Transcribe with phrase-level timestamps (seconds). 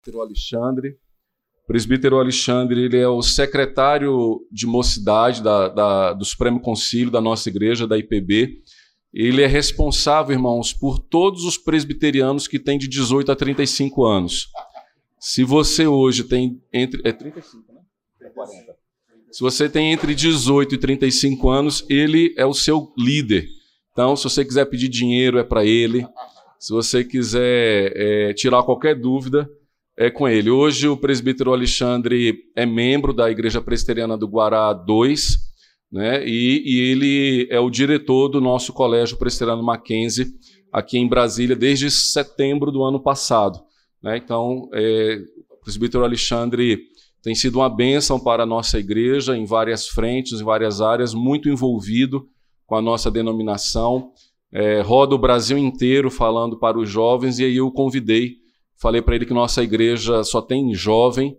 [0.00, 0.96] presbítero Alexandre.
[1.62, 7.20] O presbítero Alexandre ele é o secretário de mocidade da, da, do Supremo Concílio da
[7.20, 8.60] nossa igreja, da IPB.
[9.12, 14.48] Ele é responsável, irmãos, por todos os presbiterianos que têm de 18 a 35 anos.
[15.18, 17.02] Se você hoje tem entre.
[17.04, 17.80] É 35, né?
[18.22, 18.76] É 40.
[19.30, 23.46] Se você tem entre 18 e 35 anos, ele é o seu líder.
[23.92, 26.06] Então, se você quiser pedir dinheiro, é para ele.
[26.58, 29.48] Se você quiser é, tirar qualquer dúvida,
[30.00, 30.48] é com ele.
[30.48, 35.36] Hoje o presbítero Alexandre é membro da Igreja Presbiteriana do Guará 2,
[35.92, 36.26] né?
[36.26, 40.28] E, e, ele é o diretor do nosso colégio presbiteriano Mackenzie
[40.72, 43.60] aqui em Brasília desde setembro do ano passado.
[44.02, 44.16] Né?
[44.16, 45.18] Então, é,
[45.50, 46.80] o presbítero Alexandre
[47.22, 51.46] tem sido uma bênção para a nossa igreja em várias frentes, em várias áreas, muito
[51.46, 52.26] envolvido
[52.66, 54.12] com a nossa denominação.
[54.50, 58.39] É, roda o Brasil inteiro falando para os jovens, e aí eu o convidei
[58.80, 61.38] Falei para ele que nossa igreja só tem jovem,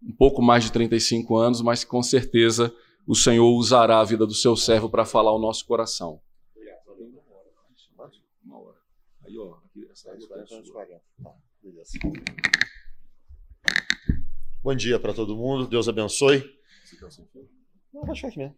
[0.00, 2.72] um pouco mais de 35 anos, mas com certeza
[3.04, 6.20] o Senhor usará a vida do seu servo para falar o nosso coração.
[9.24, 9.56] Aí, ó,
[14.62, 16.56] Bom dia para todo mundo, Deus abençoe.
[17.92, 18.56] Não, vou aqui mesmo.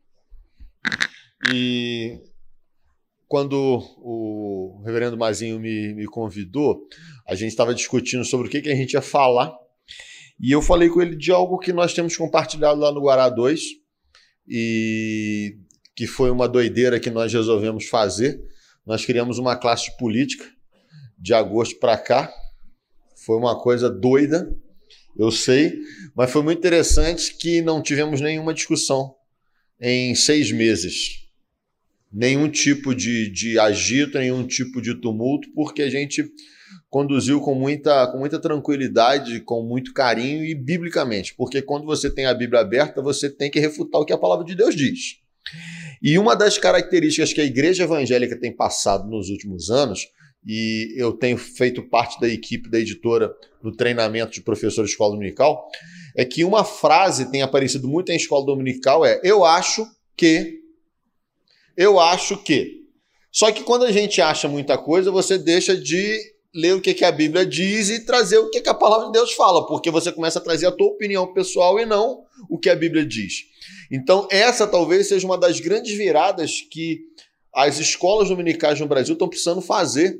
[1.50, 2.20] E
[3.28, 6.80] quando o reverendo Mazinho me, me convidou,
[7.26, 9.54] a gente estava discutindo sobre o que, que a gente ia falar.
[10.40, 13.60] E eu falei com ele de algo que nós temos compartilhado lá no Guará 2,
[14.48, 15.58] e
[15.94, 18.40] que foi uma doideira que nós resolvemos fazer.
[18.86, 20.46] Nós criamos uma classe política
[21.18, 22.32] de agosto para cá.
[23.26, 24.50] Foi uma coisa doida,
[25.18, 25.74] eu sei,
[26.16, 29.14] mas foi muito interessante que não tivemos nenhuma discussão
[29.78, 31.27] em seis meses
[32.12, 36.24] nenhum tipo de, de agito, nenhum tipo de tumulto, porque a gente
[36.90, 42.26] conduziu com muita, com muita tranquilidade, com muito carinho e biblicamente, porque quando você tem
[42.26, 45.16] a Bíblia aberta, você tem que refutar o que a palavra de Deus diz.
[46.02, 50.06] E uma das características que a igreja evangélica tem passado nos últimos anos,
[50.46, 53.30] e eu tenho feito parte da equipe da editora
[53.62, 55.68] no treinamento de professor de escola dominical,
[56.16, 59.86] é que uma frase tem aparecido muito em escola dominical é: eu acho
[60.16, 60.58] que
[61.78, 62.78] eu acho que.
[63.30, 66.18] Só que quando a gente acha muita coisa, você deixa de
[66.52, 69.12] ler o que, que a Bíblia diz e trazer o que, que a palavra de
[69.12, 72.68] Deus fala, porque você começa a trazer a tua opinião pessoal e não o que
[72.68, 73.44] a Bíblia diz.
[73.92, 76.98] Então, essa talvez seja uma das grandes viradas que
[77.54, 80.18] as escolas dominicais no Brasil estão precisando fazer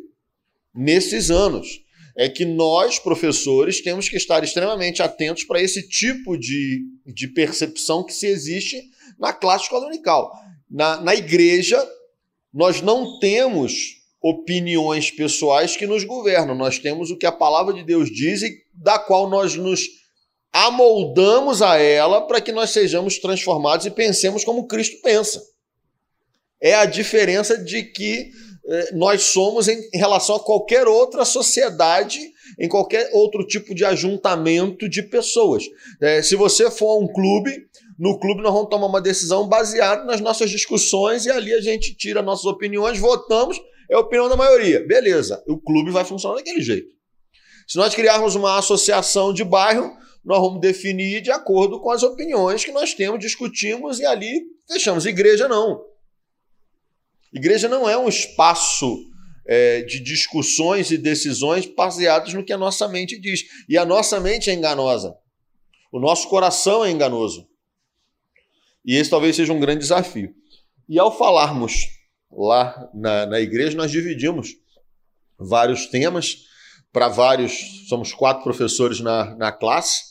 [0.73, 1.83] nesses anos.
[2.17, 8.05] É que nós, professores, temos que estar extremamente atentos para esse tipo de, de percepção
[8.05, 8.81] que se existe
[9.19, 10.31] na classe escola dominical
[10.71, 11.83] na, na igreja,
[12.53, 17.84] nós não temos opiniões pessoais que nos governam, nós temos o que a palavra de
[17.84, 19.87] Deus diz e da qual nós nos
[20.53, 25.43] amoldamos a ela para que nós sejamos transformados e pensemos como Cristo pensa.
[26.61, 28.31] É a diferença de que
[28.67, 32.19] eh, nós somos em, relação a qualquer outra sociedade,
[32.59, 35.65] em qualquer outro tipo de ajuntamento de pessoas.
[36.01, 40.04] Eh, se você for a um clube, no clube nós vamos tomar uma decisão baseada
[40.04, 43.60] nas nossas discussões e ali a gente tira nossas opiniões, votamos,
[43.91, 44.86] é a opinião da maioria.
[44.86, 46.94] Beleza, o clube vai funcionar daquele jeito.
[47.66, 49.92] Se nós criarmos uma associação de bairro,
[50.25, 55.04] nós vamos definir de acordo com as opiniões que nós temos, discutimos e ali fechamos.
[55.04, 55.82] Igreja não.
[57.32, 59.04] Igreja não é um espaço
[59.47, 63.42] é, de discussões e decisões baseados no que a nossa mente diz.
[63.69, 65.15] E a nossa mente é enganosa.
[65.91, 67.48] O nosso coração é enganoso.
[68.88, 70.34] E esse talvez seja um grande desafio.
[70.88, 71.75] E ao falarmos
[72.32, 74.54] lá na, na igreja, nós dividimos
[75.38, 76.38] vários temas
[76.91, 77.87] para vários.
[77.87, 80.04] Somos quatro professores na, na classe.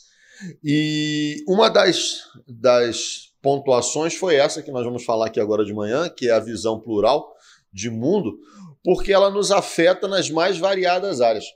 [0.62, 6.08] E uma das, das pontuações foi essa que nós vamos falar aqui agora de manhã,
[6.08, 7.34] que é a visão plural
[7.72, 8.38] de mundo,
[8.84, 11.46] porque ela nos afeta nas mais variadas áreas.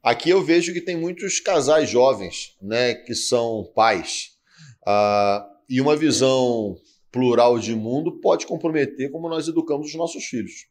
[0.00, 4.31] Aqui eu vejo que tem muitos casais jovens, né, que são pais.
[4.86, 6.76] Ah, e uma visão
[7.10, 10.66] plural de mundo pode comprometer como nós educamos os nossos filhos.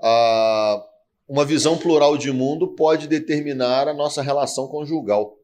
[0.00, 0.84] Ah,
[1.28, 5.38] uma visão plural de mundo pode determinar a nossa relação conjugal.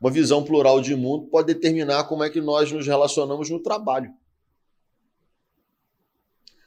[0.00, 4.12] Uma visão plural de mundo pode determinar como é que nós nos relacionamos no trabalho.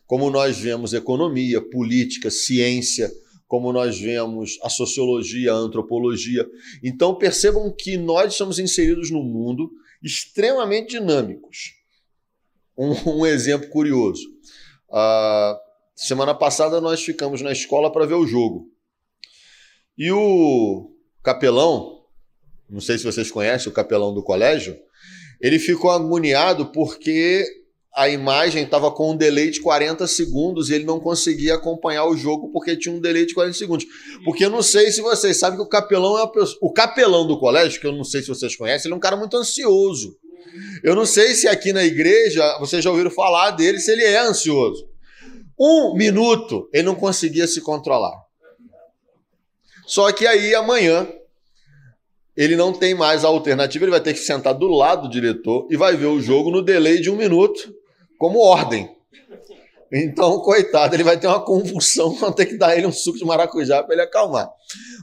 [0.05, 3.11] Como nós vemos economia, política, ciência,
[3.53, 6.43] como nós vemos a sociologia, a antropologia.
[6.83, 9.69] Então percebam que nós estamos inseridos num mundo
[10.01, 11.75] extremamente dinâmicos.
[12.75, 14.27] Um, um exemplo curioso.
[14.89, 15.55] Uh,
[15.95, 18.71] semana passada nós ficamos na escola para ver o jogo.
[19.95, 20.91] E o
[21.21, 22.07] capelão,
[22.67, 24.75] não sei se vocês conhecem o capelão do colégio,
[25.39, 27.45] ele ficou agoniado porque
[27.95, 32.17] a imagem estava com um delay de 40 segundos e ele não conseguia acompanhar o
[32.17, 33.85] jogo porque tinha um delay de 40 segundos.
[34.25, 37.39] Porque eu não sei se vocês sabem que o capelão é pessoa, o capelão do
[37.39, 40.17] colégio, que eu não sei se vocês conhecem, ele é um cara muito ansioso.
[40.83, 44.19] Eu não sei se aqui na igreja vocês já ouviram falar dele, se ele é
[44.19, 44.89] ansioso.
[45.59, 48.17] Um minuto ele não conseguia se controlar.
[49.85, 51.07] Só que aí amanhã
[52.35, 55.67] ele não tem mais a alternativa, ele vai ter que sentar do lado do diretor
[55.69, 57.82] e vai ver o jogo no delay de um minuto
[58.23, 58.89] como ordem.
[59.91, 63.25] Então, coitado, ele vai ter uma convulsão, vão ter que dar ele um suco de
[63.25, 64.49] maracujá para ele acalmar.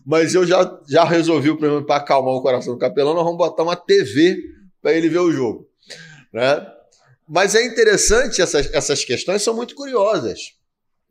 [0.07, 3.37] Mas eu já, já resolvi o problema para acalmar o coração do capelão, nós vamos
[3.37, 4.39] botar uma TV
[4.81, 5.69] para ele ver o jogo.
[6.33, 6.67] Né?
[7.29, 10.55] Mas é interessante, essas, essas questões são muito curiosas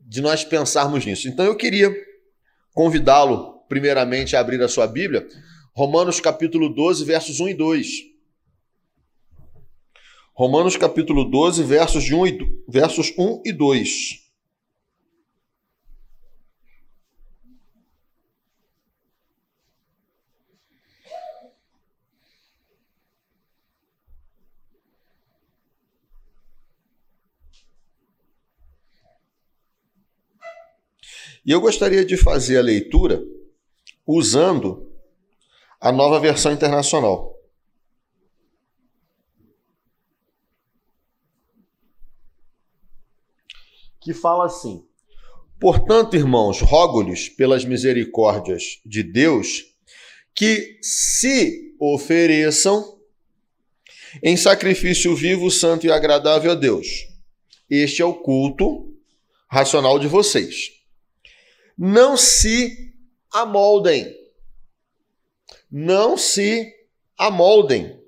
[0.00, 1.28] de nós pensarmos nisso.
[1.28, 1.94] Então eu queria
[2.74, 5.28] convidá-lo, primeiramente, a abrir a sua Bíblia,
[5.76, 8.10] Romanos capítulo 12, versos 1 e 2.
[10.40, 13.90] Romanos capítulo 12, versos, de 1 e, versos 1 e 2.
[31.44, 33.22] E eu gostaria de fazer a leitura
[34.06, 34.90] usando
[35.78, 37.39] a nova versão internacional.
[44.00, 44.84] Que fala assim:
[45.60, 49.64] Portanto, irmãos, rogo-lhes pelas misericórdias de Deus
[50.34, 52.98] que se ofereçam
[54.22, 57.06] em sacrifício vivo, santo e agradável a Deus.
[57.68, 58.92] Este é o culto
[59.48, 60.70] racional de vocês.
[61.76, 62.94] Não se
[63.32, 64.16] amoldem.
[65.70, 66.72] Não se
[67.16, 68.00] amoldem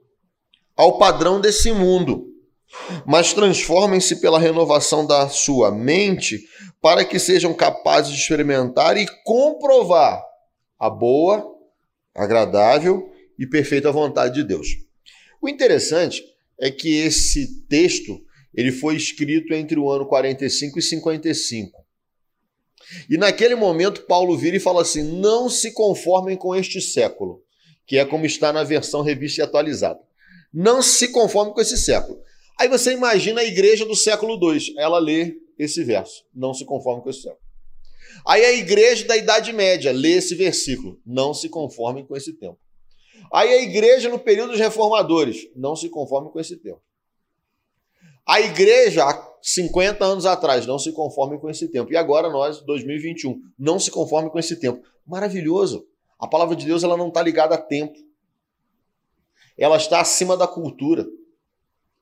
[0.75, 2.32] ao padrão desse mundo
[3.07, 6.45] mas transformem-se pela renovação da sua mente
[6.81, 10.23] para que sejam capazes de experimentar e comprovar
[10.79, 11.45] a boa,
[12.15, 14.69] agradável e perfeita vontade de Deus.
[15.41, 16.23] O interessante
[16.59, 18.21] é que esse texto
[18.55, 21.83] ele foi escrito entre o ano 45 e 55.
[23.09, 27.43] E naquele momento Paulo vira e fala assim: "Não se conformem com este século",
[27.87, 30.01] que é como está na versão revista e atualizada.
[30.53, 32.21] Não se conformem com esse século.
[32.59, 37.03] Aí você imagina a igreja do século II, ela lê esse verso, não se conforme
[37.03, 37.41] com esse século.
[38.27, 42.59] Aí a igreja da Idade Média lê esse versículo, não se conforme com esse tempo.
[43.33, 46.83] Aí a igreja no período dos reformadores, não se conforme com esse tempo.
[48.27, 51.93] A igreja há 50 anos atrás, não se conforme com esse tempo.
[51.93, 54.83] E agora nós, 2021, não se conforme com esse tempo.
[55.05, 55.85] Maravilhoso.
[56.19, 57.99] A palavra de Deus ela não está ligada a tempo.
[59.59, 61.05] Ela está acima da cultura.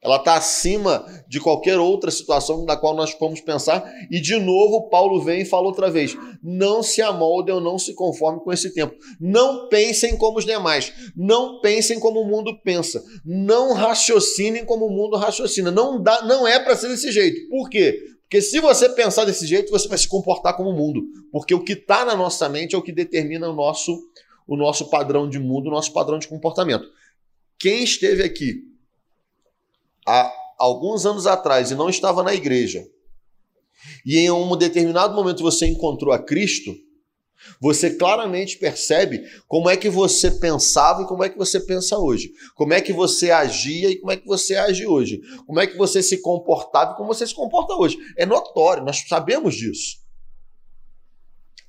[0.03, 3.85] Ela está acima de qualquer outra situação na qual nós vamos pensar.
[4.11, 7.95] E de novo, Paulo vem e fala outra vez: não se amoldem ou não se
[7.95, 8.95] conformem com esse tempo.
[9.21, 10.93] Não pensem como os demais.
[11.15, 13.05] Não pensem como o mundo pensa.
[13.25, 15.71] Não raciocinem como o mundo raciocina.
[15.71, 17.47] Não, dá, não é para ser desse jeito.
[17.51, 17.99] Por quê?
[18.23, 21.03] Porque se você pensar desse jeito, você vai se comportar como o mundo.
[21.31, 24.01] Porque o que está na nossa mente é o que determina o nosso,
[24.47, 26.87] o nosso padrão de mundo, o nosso padrão de comportamento.
[27.59, 28.70] Quem esteve aqui
[30.11, 32.87] há alguns anos atrás e não estava na igreja,
[34.05, 36.75] e em um determinado momento você encontrou a Cristo,
[37.61, 42.31] você claramente percebe como é que você pensava e como é que você pensa hoje.
[42.55, 45.21] Como é que você agia e como é que você age hoje.
[45.47, 47.97] Como é que você se comportava e como você se comporta hoje.
[48.19, 50.01] É notório, nós sabemos disso.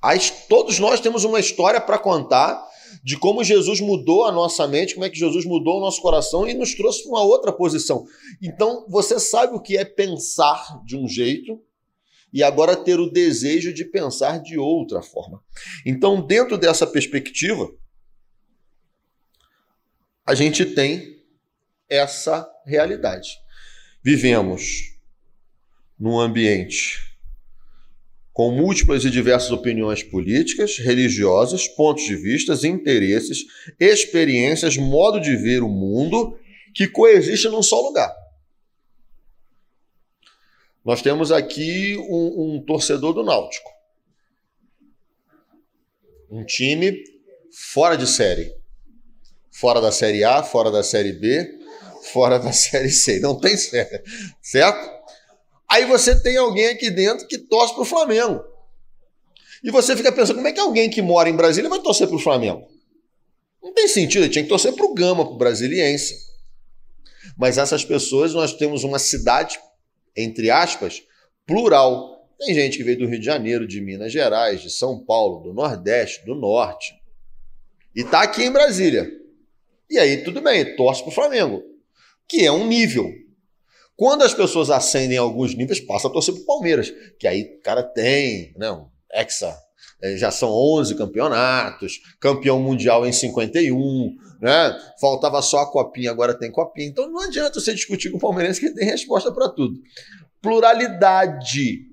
[0.00, 2.62] As, todos nós temos uma história para contar
[3.02, 6.48] de como Jesus mudou a nossa mente, como é que Jesus mudou o nosso coração
[6.48, 8.04] e nos trouxe para uma outra posição.
[8.42, 11.60] Então, você sabe o que é pensar de um jeito
[12.32, 15.42] e agora ter o desejo de pensar de outra forma.
[15.84, 17.70] Então, dentro dessa perspectiva,
[20.26, 21.22] a gente tem
[21.88, 23.28] essa realidade.
[24.02, 24.96] Vivemos
[25.98, 27.11] num ambiente
[28.32, 33.44] com múltiplas e diversas opiniões políticas, religiosas, pontos de vista, interesses,
[33.78, 36.38] experiências, modo de ver o mundo
[36.74, 38.12] que coexistem num só lugar.
[40.84, 43.70] Nós temos aqui um, um torcedor do Náutico.
[46.30, 47.04] Um time
[47.52, 48.52] fora de série.
[49.50, 51.60] Fora da Série A, fora da Série B,
[52.10, 53.20] fora da Série C.
[53.20, 54.02] Não tem série,
[54.40, 55.01] certo?
[55.72, 58.44] Aí você tem alguém aqui dentro que torce para o Flamengo.
[59.64, 62.16] E você fica pensando, como é que alguém que mora em Brasília vai torcer para
[62.16, 62.68] o Flamengo?
[63.62, 66.26] Não tem sentido, ele tinha que torcer para o Gama, para o Brasiliense.
[67.38, 69.58] Mas essas pessoas, nós temos uma cidade,
[70.14, 71.02] entre aspas,
[71.46, 72.28] plural.
[72.38, 75.54] Tem gente que veio do Rio de Janeiro, de Minas Gerais, de São Paulo, do
[75.54, 76.92] Nordeste, do Norte.
[77.96, 79.10] E tá aqui em Brasília.
[79.88, 81.62] E aí, tudo bem, torce para o Flamengo,
[82.28, 83.21] que é um nível.
[84.02, 87.60] Quando as pessoas ascendem alguns níveis, passa a torcer para o Palmeiras, que aí o
[87.62, 88.66] cara tem, né,
[89.12, 89.56] hexa,
[90.02, 94.76] é, já são 11 campeonatos, campeão mundial em 51, né?
[95.00, 96.88] Faltava só a copinha, agora tem copinha.
[96.88, 99.78] Então não adianta você discutir com o palmeirense que tem resposta para tudo.
[100.40, 101.86] Pluralidade.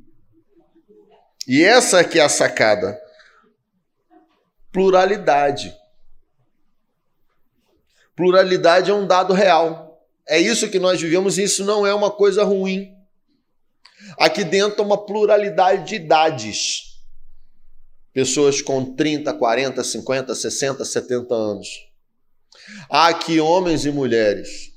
[1.48, 3.00] E essa que é a sacada.
[4.72, 5.78] Pluralidade.
[8.16, 9.89] Pluralidade é um dado real.
[10.30, 12.94] É isso que nós vivemos e isso não é uma coisa ruim.
[14.16, 17.00] Aqui dentro é uma pluralidade de idades.
[18.14, 21.68] Pessoas com 30, 40, 50, 60, 70 anos.
[22.88, 24.72] Há aqui homens e mulheres.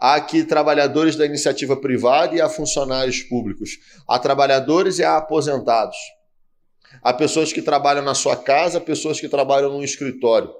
[0.00, 3.78] Há aqui trabalhadores da iniciativa privada e há funcionários públicos.
[4.06, 5.96] Há trabalhadores e há aposentados.
[7.02, 10.52] Há pessoas que trabalham na sua casa, pessoas que trabalham no escritório.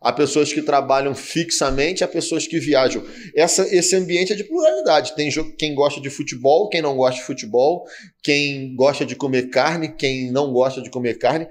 [0.00, 3.04] Há pessoas que trabalham fixamente, há pessoas que viajam.
[3.36, 5.14] Essa, esse ambiente é de pluralidade.
[5.14, 5.28] Tem
[5.58, 7.84] quem gosta de futebol, quem não gosta de futebol,
[8.22, 11.46] quem gosta de comer carne, quem não gosta de comer carne.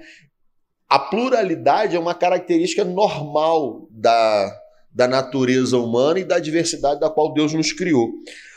[0.88, 4.52] A pluralidade é uma característica normal da,
[4.92, 8.10] da natureza humana e da diversidade da qual Deus nos criou.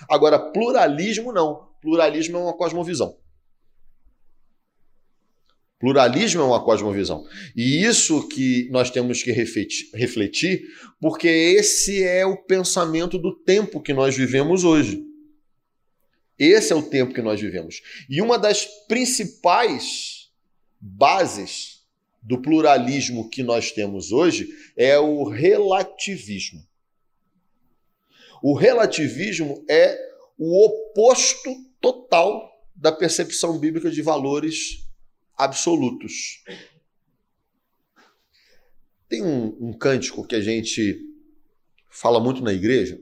[0.10, 1.68] Agora, pluralismo não.
[1.80, 3.16] Pluralismo é uma cosmovisão.
[5.84, 7.28] Pluralismo é uma cosmovisão.
[7.54, 10.64] E isso que nós temos que refletir,
[10.98, 15.04] porque esse é o pensamento do tempo que nós vivemos hoje.
[16.40, 17.82] Esse é o tempo que nós vivemos.
[18.10, 20.30] E uma das principais
[20.80, 21.82] bases
[22.22, 24.48] do pluralismo que nós temos hoje
[24.78, 26.66] é o relativismo.
[28.42, 30.00] O relativismo é
[30.38, 34.83] o oposto total da percepção bíblica de valores
[35.38, 36.44] absolutos.
[39.08, 41.00] Tem um, um cântico que a gente
[41.90, 43.00] fala muito na igreja,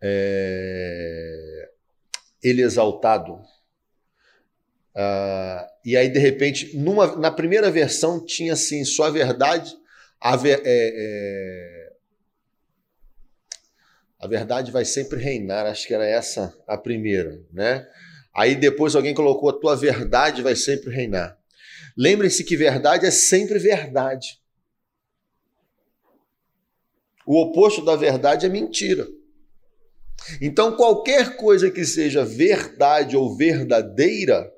[0.00, 1.70] é,
[2.42, 3.34] ele exaltado.
[4.94, 9.74] Uh, e aí, de repente, numa, na primeira versão tinha assim, só a verdade,
[10.20, 11.92] a, ver, é, é,
[14.18, 17.86] a verdade vai sempre reinar, acho que era essa a primeira, né?
[18.34, 21.38] Aí depois alguém colocou: a tua verdade vai sempre reinar.
[21.96, 24.40] Lembrem-se que verdade é sempre verdade.
[27.26, 29.06] O oposto da verdade é mentira.
[30.40, 34.52] Então, qualquer coisa que seja verdade ou verdadeira,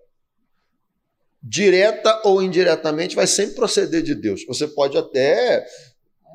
[1.43, 4.45] direta ou indiretamente, vai sempre proceder de Deus.
[4.47, 5.66] Você pode até,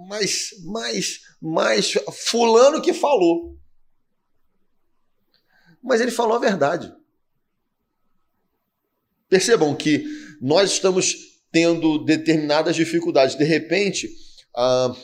[0.08, 3.58] mas, mas, mas, fulano que falou.
[5.81, 6.93] Mas ele falou a verdade.
[9.29, 10.05] Percebam que
[10.41, 11.15] nós estamos
[11.51, 13.36] tendo determinadas dificuldades.
[13.36, 14.09] De repente,
[14.55, 14.95] ah,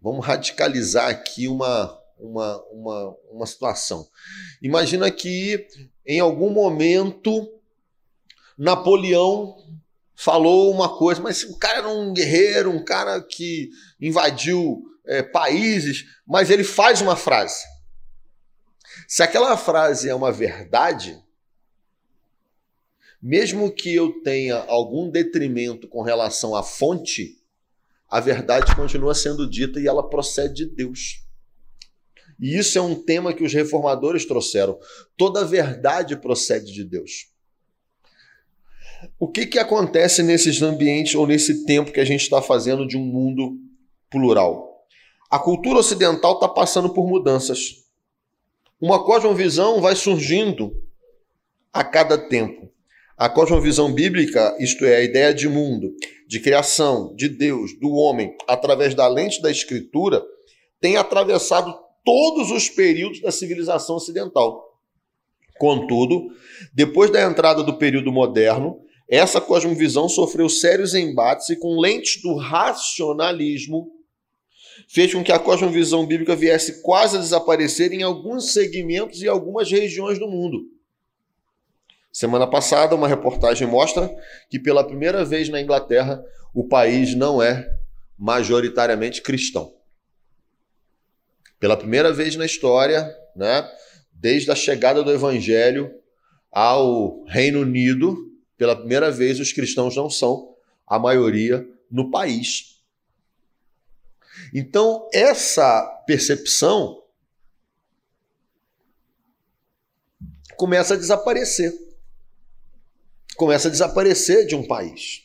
[0.00, 4.08] vamos radicalizar aqui uma, uma, uma, uma situação.
[4.62, 5.66] Imagina que
[6.06, 7.48] em algum momento
[8.56, 9.56] Napoleão
[10.14, 13.70] falou uma coisa, mas o cara era um guerreiro, um cara que
[14.00, 17.64] invadiu é, países, mas ele faz uma frase.
[19.08, 21.20] Se aquela frase é uma verdade,
[23.22, 27.38] mesmo que eu tenha algum detrimento com relação à fonte,
[28.08, 31.22] a verdade continua sendo dita e ela procede de Deus.
[32.40, 34.76] E isso é um tema que os reformadores trouxeram.
[35.16, 37.28] Toda verdade procede de Deus.
[39.18, 42.96] O que, que acontece nesses ambientes ou nesse tempo que a gente está fazendo de
[42.96, 43.56] um mundo
[44.10, 44.84] plural?
[45.30, 47.84] A cultura ocidental está passando por mudanças.
[48.80, 50.76] Uma cosmovisão vai surgindo
[51.72, 52.71] a cada tempo.
[53.22, 55.94] A cosmovisão bíblica, isto é, a ideia de mundo,
[56.26, 60.20] de criação, de Deus, do homem, através da lente da escritura,
[60.80, 61.72] tem atravessado
[62.04, 64.76] todos os períodos da civilização ocidental.
[65.56, 66.32] Contudo,
[66.74, 72.34] depois da entrada do período moderno, essa cosmovisão sofreu sérios embates e, com lentes do
[72.34, 73.88] racionalismo,
[74.88, 79.70] fez com que a cosmovisão bíblica viesse quase a desaparecer em alguns segmentos e algumas
[79.70, 80.71] regiões do mundo.
[82.12, 84.14] Semana passada, uma reportagem mostra
[84.50, 87.74] que pela primeira vez na Inglaterra o país não é
[88.18, 89.74] majoritariamente cristão.
[91.58, 93.66] Pela primeira vez na história, né,
[94.12, 95.90] desde a chegada do Evangelho,
[96.50, 100.54] ao Reino Unido, pela primeira vez, os cristãos não são
[100.86, 102.82] a maioria no país.
[104.52, 107.02] Então, essa percepção
[110.56, 111.72] começa a desaparecer.
[113.42, 115.24] Começa a desaparecer de um país.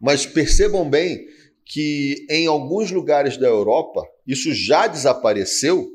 [0.00, 1.26] Mas percebam bem
[1.64, 5.90] que em alguns lugares da Europa isso já desapareceu,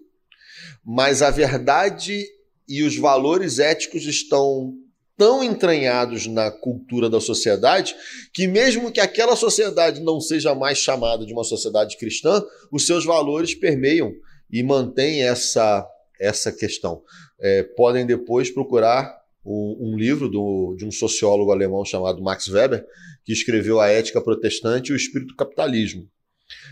[0.84, 2.28] mas a verdade
[2.68, 4.74] e os valores éticos estão
[5.16, 7.96] tão entranhados na cultura da sociedade
[8.34, 13.06] que, mesmo que aquela sociedade não seja mais chamada de uma sociedade cristã, os seus
[13.06, 14.12] valores permeiam
[14.52, 15.88] e mantêm essa,
[16.20, 17.02] essa questão.
[17.40, 19.17] É, podem depois procurar
[19.48, 22.86] um, livro do, de um sociólogo alemão chamado Max Weber,
[23.24, 26.10] que escreveu A Ética Protestante e o Espírito do Capitalismo.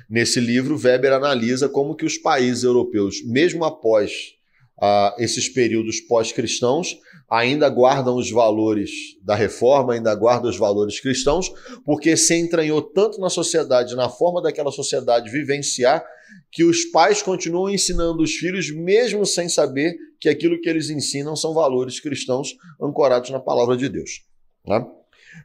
[0.09, 4.34] Nesse livro, Weber analisa como que os países europeus, mesmo após
[4.81, 6.97] ah, esses períodos pós-cristãos,
[7.29, 8.91] ainda guardam os valores
[9.23, 11.51] da reforma, ainda guardam os valores cristãos,
[11.83, 16.05] porque se entranhou tanto na sociedade, na forma daquela sociedade vivenciar,
[16.51, 21.35] que os pais continuam ensinando os filhos, mesmo sem saber que aquilo que eles ensinam
[21.35, 24.23] são valores cristãos ancorados na palavra de Deus.
[24.65, 24.85] Né?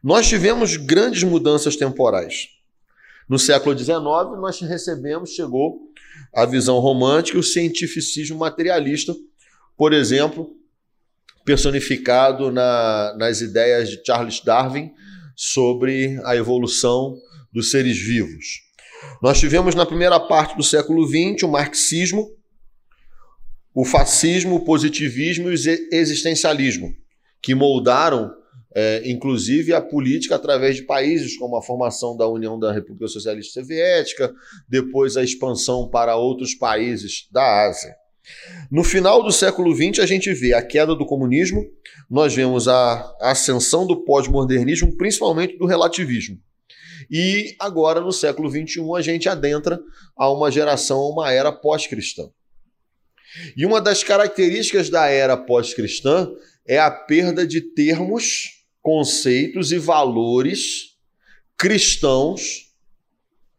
[0.02, 2.48] Nós tivemos grandes mudanças temporais.
[3.28, 3.98] No século XIX,
[4.40, 5.89] nós recebemos, chegou
[6.32, 9.14] a visão romântica e o cientificismo materialista,
[9.76, 10.50] por exemplo,
[11.44, 14.92] personificado na, nas ideias de Charles Darwin
[15.34, 17.16] sobre a evolução
[17.52, 18.60] dos seres vivos.
[19.22, 22.30] Nós tivemos na primeira parte do século XX o marxismo,
[23.74, 26.94] o fascismo, o positivismo e o existencialismo,
[27.40, 28.34] que moldaram
[28.74, 33.60] é, inclusive a política através de países como a formação da União da República Socialista
[33.60, 34.32] Soviética,
[34.68, 37.94] depois a expansão para outros países da Ásia.
[38.70, 41.64] No final do século XX, a gente vê a queda do comunismo,
[42.08, 46.38] nós vemos a ascensão do pós-modernismo, principalmente do relativismo.
[47.10, 49.80] E agora, no século XXI, a gente adentra
[50.16, 52.30] a uma geração, uma era pós-cristã.
[53.56, 56.30] E uma das características da era pós-cristã
[56.66, 60.96] é a perda de termos conceitos e valores
[61.56, 62.70] cristãos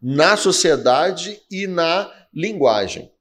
[0.01, 3.11] na sociedade e na linguagem.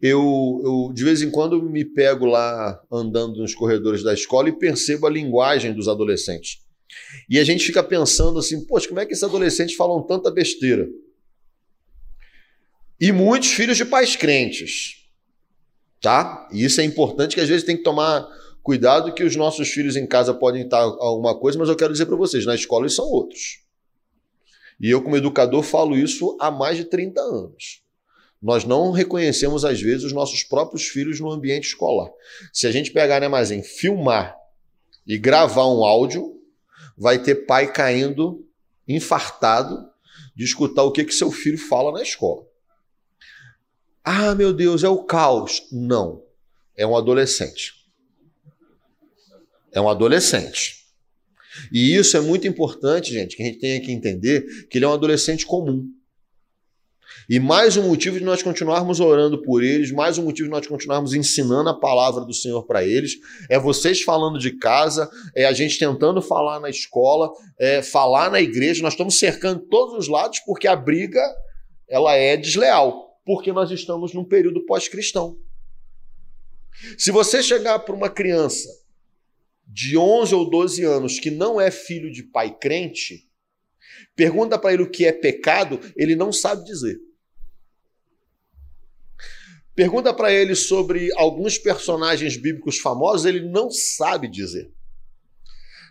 [0.00, 4.58] Eu, eu, de vez em quando me pego lá andando nos corredores da escola e
[4.58, 6.58] percebo a linguagem dos adolescentes.
[7.28, 10.86] E a gente fica pensando assim, poxa, como é que esses adolescentes falam tanta besteira?
[13.00, 15.08] E muitos filhos de pais crentes,
[16.00, 16.48] tá?
[16.52, 18.28] E isso é importante que às vezes tem que tomar
[18.64, 22.06] Cuidado que os nossos filhos em casa podem estar alguma coisa, mas eu quero dizer
[22.06, 23.60] para vocês, na escola eles são outros.
[24.80, 27.82] E eu, como educador, falo isso há mais de 30 anos.
[28.40, 32.10] Nós não reconhecemos, às vezes, os nossos próprios filhos no ambiente escolar.
[32.54, 34.34] Se a gente pegar, né, em filmar
[35.06, 36.40] e gravar um áudio,
[36.96, 38.48] vai ter pai caindo
[38.88, 39.90] infartado
[40.34, 42.46] de escutar o que, que seu filho fala na escola.
[44.02, 45.68] Ah, meu Deus, é o caos.
[45.70, 46.22] Não,
[46.74, 47.83] é um adolescente
[49.74, 50.84] é um adolescente.
[51.72, 54.88] E isso é muito importante, gente, que a gente tenha que entender que ele é
[54.88, 55.84] um adolescente comum.
[57.28, 60.66] E mais um motivo de nós continuarmos orando por eles, mais um motivo de nós
[60.66, 63.14] continuarmos ensinando a palavra do Senhor para eles,
[63.48, 68.40] é vocês falando de casa, é a gente tentando falar na escola, é falar na
[68.40, 68.82] igreja.
[68.82, 71.22] Nós estamos cercando todos os lados porque a briga
[71.88, 75.36] ela é desleal, porque nós estamos num período pós-cristão.
[76.98, 78.68] Se você chegar para uma criança
[79.66, 83.28] de 11 ou 12 anos que não é filho de pai crente,
[84.14, 87.00] pergunta para ele o que é pecado, ele não sabe dizer.
[89.74, 94.70] Pergunta para ele sobre alguns personagens bíblicos famosos, ele não sabe dizer.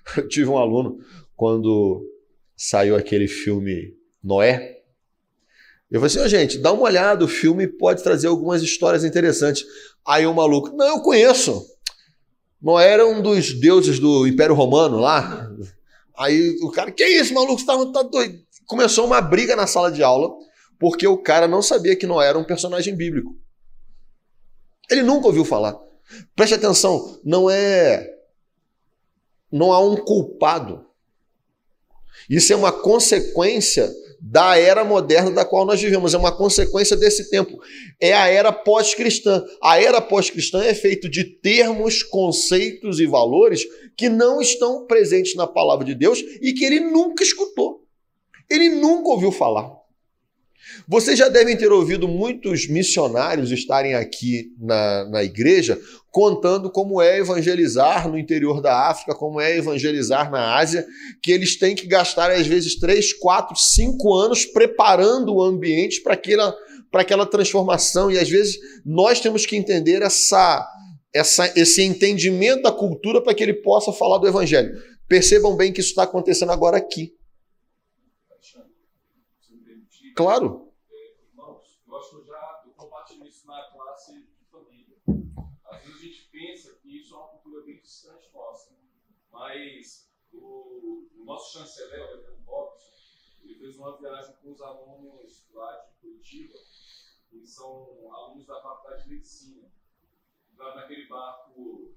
[0.16, 1.00] Eu tive um aluno
[1.36, 2.10] quando
[2.56, 4.82] saiu aquele filme Noé.
[5.92, 9.66] Eu falei assim, oh, gente, dá uma olhada, o filme pode trazer algumas histórias interessantes.
[10.06, 11.73] Aí o maluco, não, eu conheço.
[12.64, 15.52] Noé era um dos deuses do Império Romano lá.
[16.18, 17.66] Aí o cara, que isso, maluco?
[17.66, 18.40] Tá, tá doido?
[18.66, 20.34] Começou uma briga na sala de aula,
[20.80, 23.36] porque o cara não sabia que Noé era um personagem bíblico.
[24.90, 25.78] Ele nunca ouviu falar.
[26.34, 28.10] Preste atenção, não é.
[29.52, 30.86] Não há um culpado.
[32.30, 33.94] Isso é uma consequência
[34.26, 36.14] da era moderna da qual nós vivemos.
[36.14, 37.60] É uma consequência desse tempo.
[38.00, 39.44] É a era pós-cristã.
[39.62, 43.66] A era pós-cristã é feita de termos, conceitos e valores
[43.98, 47.82] que não estão presentes na palavra de Deus e que ele nunca escutou.
[48.50, 49.70] Ele nunca ouviu falar.
[50.88, 55.78] Vocês já devem ter ouvido muitos missionários estarem aqui na, na igreja
[56.14, 60.86] contando como é evangelizar no interior da África, como é evangelizar na Ásia,
[61.24, 66.14] que eles têm que gastar às vezes três, quatro, cinco anos preparando o ambiente para
[66.14, 66.56] aquela,
[66.92, 68.12] para aquela transformação.
[68.12, 70.64] E às vezes nós temos que entender essa,
[71.12, 74.72] essa, esse entendimento da cultura para que ele possa falar do evangelho.
[75.08, 77.12] Percebam bem que isso está acontecendo agora aqui.
[80.16, 80.64] Claro.
[89.44, 92.94] Mas o, o nosso chanceler, o Reverendo Robson,
[93.44, 96.58] ele fez uma viagem com os alunos lá de Curitiba,
[97.30, 99.70] que são alunos da Faculdade de Medicina.
[100.54, 101.94] Entraram naquele barco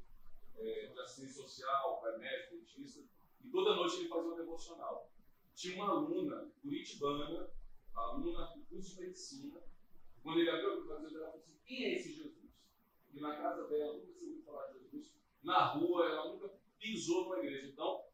[0.56, 3.04] é, de assistência social, para médico, dentista,
[3.44, 5.12] e toda noite ele fazia um devocional.
[5.54, 7.50] Tinha uma aluna curitibana,
[7.94, 9.62] aluna do curso de medicina,
[10.22, 12.50] quando ele abriu a casa dela, falou assim: quem é esse Jesus?
[13.14, 15.12] E na casa dela, nunca se ouviu falar de Jesus.
[15.44, 17.68] Na rua, ela nunca pisou numa igreja.
[17.68, 18.06] Então,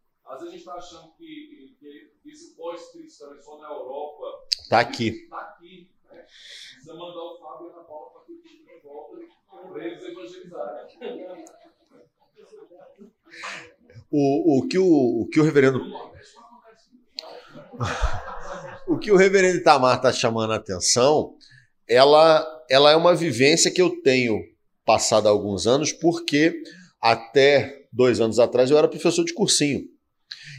[0.42, 4.46] vezes a gente está achando que, que, que esse pós-Cristo também só na Europa.
[4.60, 5.08] Está aqui.
[5.08, 5.90] Está aqui.
[6.10, 6.24] Né?
[6.74, 9.16] Precisa mandar o Fábio e a Paula para que de volta
[9.72, 10.86] para eles evangelizarem.
[14.10, 15.80] O, o, que o, o que o reverendo.
[18.86, 21.36] o que o reverendo Itamar está chamando a atenção,
[21.88, 24.38] ela, ela é uma vivência que eu tenho
[24.84, 26.62] passado há alguns anos, porque
[27.00, 29.91] até dois anos atrás, eu era professor de cursinho.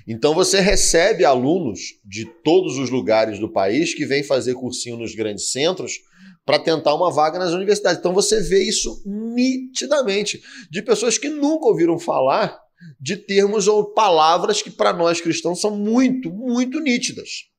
[0.07, 5.15] Então você recebe alunos de todos os lugares do país que vêm fazer cursinho nos
[5.15, 5.99] grandes centros
[6.45, 7.99] para tentar uma vaga nas universidades.
[7.99, 12.61] Então você vê isso nitidamente de pessoas que nunca ouviram falar
[12.99, 17.49] de termos ou palavras que para nós cristãos são muito, muito nítidas.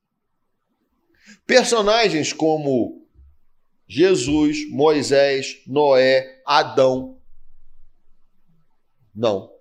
[1.47, 3.05] Personagens como
[3.87, 7.17] Jesus, Moisés, Noé, Adão.
[9.13, 9.54] Não.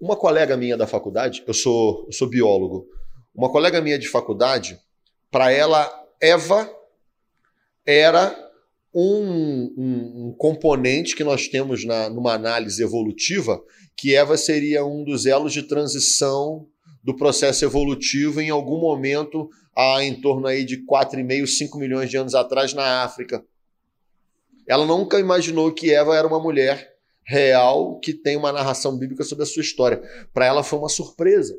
[0.00, 2.86] Uma colega minha da faculdade, eu sou, eu sou biólogo,
[3.34, 4.78] uma colega minha de faculdade,
[5.30, 6.70] para ela, Eva
[7.86, 8.34] era
[8.94, 13.62] um, um, um, componente que nós temos na, numa análise evolutiva,
[13.96, 16.66] que Eva seria um dos elos de transição
[17.02, 22.16] do processo evolutivo em algum momento, há em torno aí de 4,5, 5 milhões de
[22.16, 23.44] anos atrás, na África.
[24.66, 26.97] Ela nunca imaginou que Eva era uma mulher
[27.28, 30.00] real que tem uma narração bíblica sobre a sua história.
[30.32, 31.54] Para ela foi uma surpresa.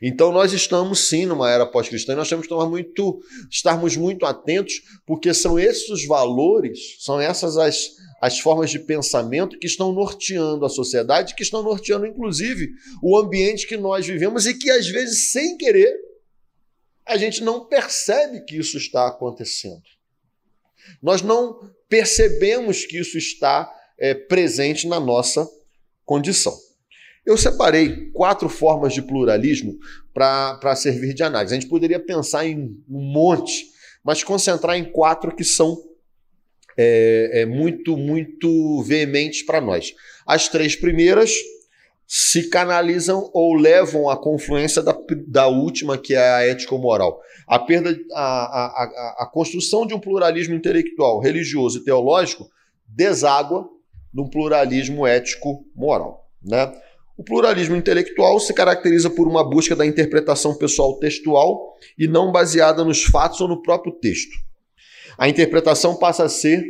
[0.00, 4.24] Então nós estamos sim numa era pós-cristã e nós temos que tomar muito, estarmos muito
[4.24, 9.90] atentos, porque são esses os valores, são essas as, as formas de pensamento que estão
[9.92, 12.70] norteando a sociedade, que estão norteando inclusive
[13.02, 15.92] o ambiente que nós vivemos e que às vezes sem querer
[17.04, 19.82] a gente não percebe que isso está acontecendo.
[21.02, 23.68] Nós não percebemos que isso está
[24.00, 25.48] é, presente na nossa
[26.04, 26.56] condição.
[27.24, 29.78] Eu separei quatro formas de pluralismo
[30.12, 31.54] para servir de análise.
[31.54, 33.66] A gente poderia pensar em um monte,
[34.02, 35.78] mas concentrar em quatro que são
[36.76, 39.94] é, é muito, muito veementes para nós.
[40.26, 41.34] As três primeiras
[42.06, 44.96] se canalizam ou levam à confluência da,
[45.28, 47.20] da última, que é a ético-moral.
[47.46, 52.48] A perda, a, a, a, a construção de um pluralismo intelectual, religioso e teológico
[52.88, 53.68] deságua
[54.12, 56.28] num pluralismo ético-moral.
[56.42, 56.72] Né?
[57.16, 62.84] O pluralismo intelectual se caracteriza por uma busca da interpretação pessoal textual e não baseada
[62.84, 64.32] nos fatos ou no próprio texto.
[65.18, 66.64] A interpretação passa a ser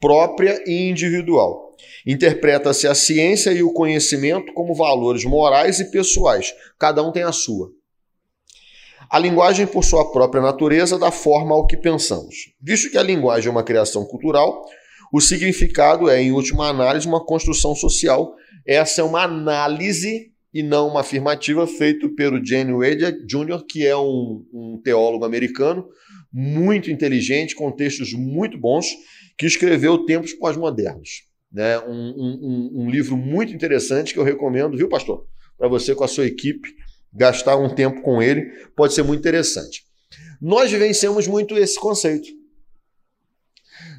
[0.00, 1.76] própria e individual.
[2.06, 7.32] Interpreta-se a ciência e o conhecimento como valores morais e pessoais, cada um tem a
[7.32, 7.70] sua.
[9.10, 12.52] A linguagem, por sua própria natureza, dá forma ao que pensamos.
[12.60, 14.66] Visto que a linguagem é uma criação cultural,
[15.12, 18.34] o significado é, em última análise, uma construção social.
[18.66, 23.96] Essa é uma análise e não uma afirmativa feita pelo Jane Wade Jr., que é
[23.96, 25.86] um, um teólogo americano
[26.32, 28.86] muito inteligente, com textos muito bons,
[29.36, 31.28] que escreveu Tempos Pós-Modernos.
[31.50, 31.78] Né?
[31.80, 35.26] Um, um, um, livro muito interessante que eu recomendo, viu, pastor?
[35.56, 36.68] Para você com a sua equipe,
[37.12, 38.42] gastar um tempo com ele,
[38.76, 39.84] pode ser muito interessante.
[40.40, 42.28] Nós vivenciamos muito esse conceito.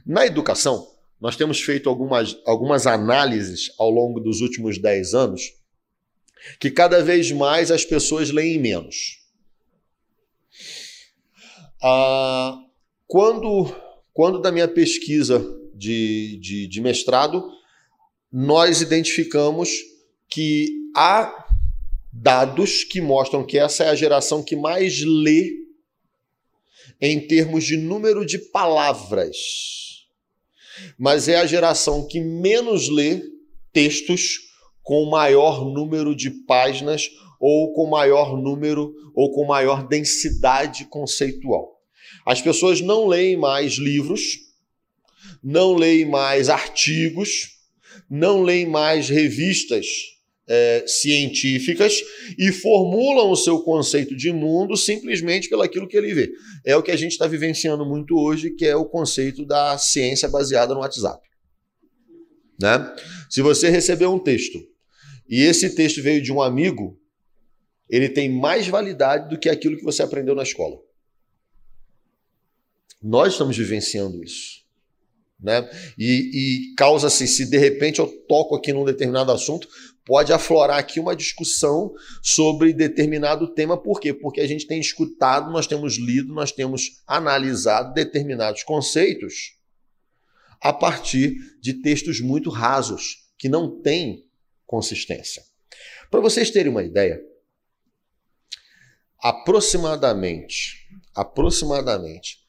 [0.05, 0.87] Na educação,
[1.19, 5.53] nós temos feito algumas, algumas análises ao longo dos últimos 10 anos
[6.59, 9.19] que cada vez mais as pessoas leem menos.
[11.81, 12.57] Ah,
[13.05, 13.75] quando,
[14.13, 15.39] quando da minha pesquisa
[15.75, 17.43] de, de, de mestrado,
[18.31, 19.69] nós identificamos
[20.29, 21.47] que há
[22.11, 25.57] dados que mostram que essa é a geração que mais lê
[27.01, 29.88] em termos de número de palavras
[30.97, 33.21] mas é a geração que menos lê
[33.71, 34.39] textos
[34.81, 41.79] com maior número de páginas ou com maior número ou com maior densidade conceitual.
[42.25, 44.21] As pessoas não leem mais livros,
[45.43, 47.59] não leem mais artigos,
[48.09, 49.85] não leem mais revistas
[50.49, 52.01] é, científicas
[52.37, 56.31] e formulam o seu conceito de mundo simplesmente pelaquilo que ele vê.
[56.65, 60.27] É o que a gente está vivenciando muito hoje, que é o conceito da ciência
[60.27, 61.21] baseada no WhatsApp.
[62.59, 62.95] Né?
[63.29, 64.59] Se você recebeu um texto
[65.29, 66.99] e esse texto veio de um amigo,
[67.87, 70.77] ele tem mais validade do que aquilo que você aprendeu na escola.
[73.01, 74.59] Nós estamos vivenciando isso.
[75.39, 75.69] Né?
[75.97, 79.69] E, e causa-se, se de repente eu toco aqui num determinado assunto,
[80.05, 83.77] pode aflorar aqui uma discussão sobre determinado tema.
[83.77, 84.13] Por quê?
[84.13, 89.57] Porque a gente tem escutado, nós temos lido, nós temos analisado determinados conceitos
[90.61, 94.25] a partir de textos muito rasos, que não têm
[94.65, 95.41] consistência.
[96.11, 97.21] Para vocês terem uma ideia,
[99.21, 102.39] aproximadamente, aproximadamente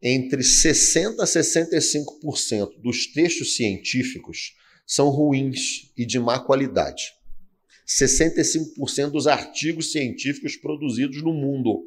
[0.00, 4.54] entre 60 a 65% dos textos científicos
[4.88, 7.14] são ruins e de má qualidade.
[7.86, 11.86] 65% dos artigos científicos produzidos no mundo.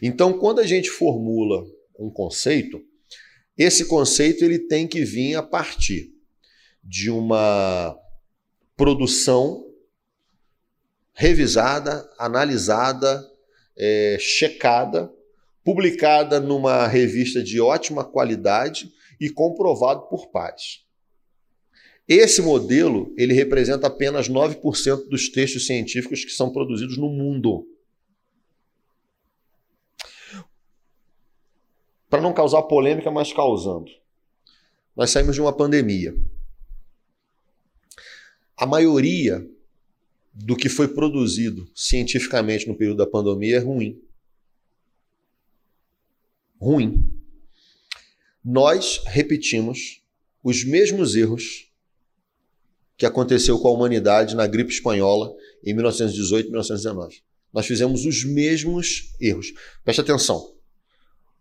[0.00, 1.66] Então, quando a gente formula
[1.98, 2.82] um conceito,
[3.56, 6.14] esse conceito ele tem que vir a partir
[6.82, 7.98] de uma
[8.76, 9.70] produção
[11.12, 13.22] revisada, analisada,
[13.76, 15.12] é, checada,
[15.66, 20.86] publicada numa revista de ótima qualidade e comprovado por pares.
[22.06, 27.66] Esse modelo ele representa apenas 9% dos textos científicos que são produzidos no mundo.
[32.08, 33.90] Para não causar polêmica, mas causando.
[34.94, 36.14] Nós saímos de uma pandemia.
[38.56, 39.44] A maioria
[40.32, 44.00] do que foi produzido cientificamente no período da pandemia é ruim.
[46.60, 47.10] Ruim.
[48.44, 50.02] Nós repetimos
[50.42, 51.70] os mesmos erros
[52.96, 57.22] que aconteceu com a humanidade na gripe espanhola em 1918 e 1919.
[57.52, 59.52] Nós fizemos os mesmos erros.
[59.84, 60.54] Preste atenção.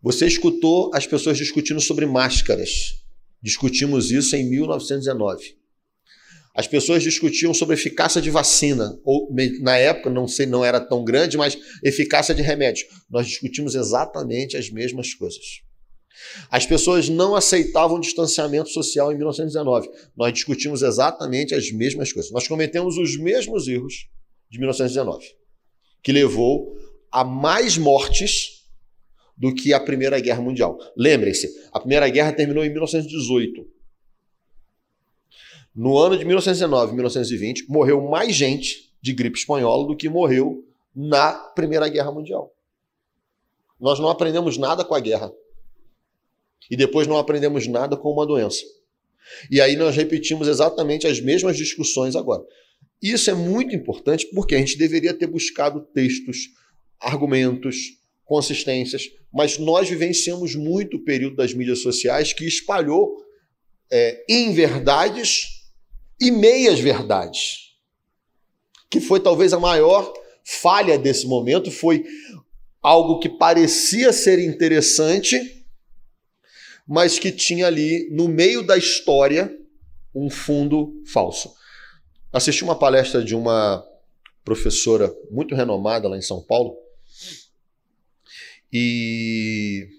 [0.02, 3.02] Você escutou as pessoas discutindo sobre máscaras.
[3.42, 5.58] Discutimos isso em 1919.
[6.56, 11.04] As pessoas discutiam sobre eficácia de vacina, ou na época não sei, não era tão
[11.04, 12.88] grande, mas eficácia de remédio.
[13.10, 15.44] Nós discutimos exatamente as mesmas coisas.
[16.50, 19.90] As pessoas não aceitavam distanciamento social em 1919.
[20.16, 22.32] Nós discutimos exatamente as mesmas coisas.
[22.32, 24.08] Nós cometemos os mesmos erros
[24.50, 25.26] de 1919,
[26.02, 26.74] que levou
[27.12, 28.64] a mais mortes
[29.38, 30.78] do que a Primeira Guerra Mundial.
[30.98, 33.75] Lembrem-se, a Primeira Guerra terminou em 1918.
[35.76, 40.64] No ano de 1919 e 1920, morreu mais gente de gripe espanhola do que morreu
[40.96, 42.56] na Primeira Guerra Mundial.
[43.80, 45.34] Nós não aprendemos nada com a guerra.
[46.72, 48.64] E depois não aprendemos nada com uma doença.
[49.52, 52.44] E aí nós repetimos exatamente as mesmas discussões agora.
[53.02, 56.38] Isso é muito importante porque a gente deveria ter buscado textos,
[57.00, 57.76] argumentos,
[58.24, 63.18] consistências, mas nós vivenciamos muito o período das mídias sociais que espalhou
[63.92, 65.55] é, inverdades
[66.20, 67.76] e meias verdades.
[68.90, 72.04] Que foi talvez a maior falha desse momento, foi
[72.82, 75.66] algo que parecia ser interessante,
[76.88, 79.52] mas que tinha ali no meio da história
[80.14, 81.54] um fundo falso.
[82.32, 83.84] Assisti uma palestra de uma
[84.44, 86.78] professora muito renomada lá em São Paulo
[88.72, 89.90] e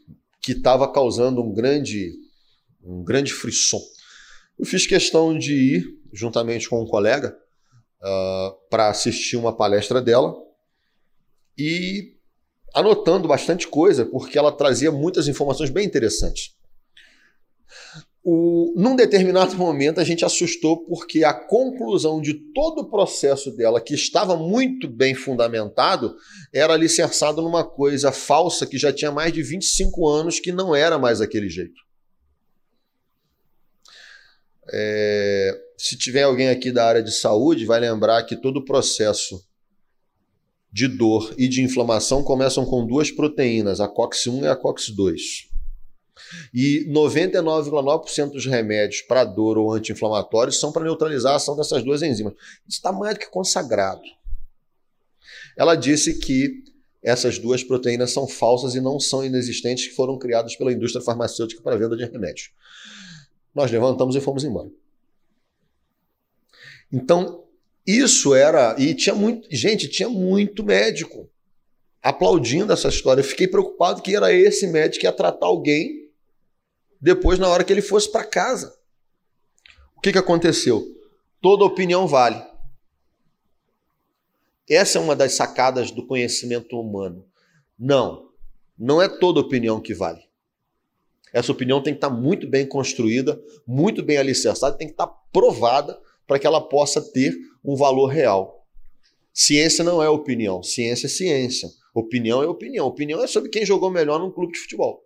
[0.41, 2.15] que estava causando um grande
[2.85, 3.81] um grande frisson.
[4.57, 7.37] Eu fiz questão de ir juntamente com um colega,
[8.01, 10.35] uh, para assistir uma palestra dela
[11.57, 12.16] e
[12.75, 16.55] anotando bastante coisa, porque ela trazia muitas informações bem interessantes.
[18.23, 23.81] O, num determinado momento, a gente assustou porque a conclusão de todo o processo dela,
[23.81, 26.16] que estava muito bem fundamentado,
[26.53, 30.99] era alicerçado numa coisa falsa que já tinha mais de 25 anos, que não era
[30.99, 31.87] mais daquele jeito.
[34.73, 39.45] É, se tiver alguém aqui da área de saúde, vai lembrar que todo o processo
[40.73, 45.47] de dor e de inflamação começam com duas proteínas, a COX-1 e a COX-2.
[46.53, 52.03] E 99,9% dos remédios para dor ou anti-inflamatórios são para neutralizar a ação dessas duas
[52.03, 52.33] enzimas.
[52.67, 54.03] Isso está mais do que consagrado.
[55.57, 56.65] Ela disse que
[57.03, 61.62] essas duas proteínas são falsas e não são inexistentes, que foram criadas pela indústria farmacêutica
[61.62, 62.51] para venda de remédio.
[63.55, 64.69] Nós levantamos e fomos embora.
[66.92, 67.44] Então,
[67.87, 68.75] isso era.
[68.79, 69.46] E tinha muito.
[69.51, 71.31] Gente, tinha muito médico
[72.03, 73.20] aplaudindo essa história.
[73.20, 76.07] Eu fiquei preocupado que era esse médico que ia tratar alguém
[77.01, 78.77] depois, na hora que ele fosse para casa.
[79.96, 80.85] O que, que aconteceu?
[81.40, 82.42] Toda opinião vale.
[84.68, 87.25] Essa é uma das sacadas do conhecimento humano.
[87.79, 88.31] Não,
[88.79, 90.27] não é toda opinião que vale.
[91.33, 96.01] Essa opinião tem que estar muito bem construída, muito bem alicerçada, tem que estar provada
[96.27, 97.35] para que ela possa ter
[97.65, 98.67] um valor real.
[99.33, 101.69] Ciência não é opinião, ciência é ciência.
[101.95, 102.87] Opinião é opinião.
[102.87, 105.03] Opinião é sobre quem jogou melhor num clube de futebol.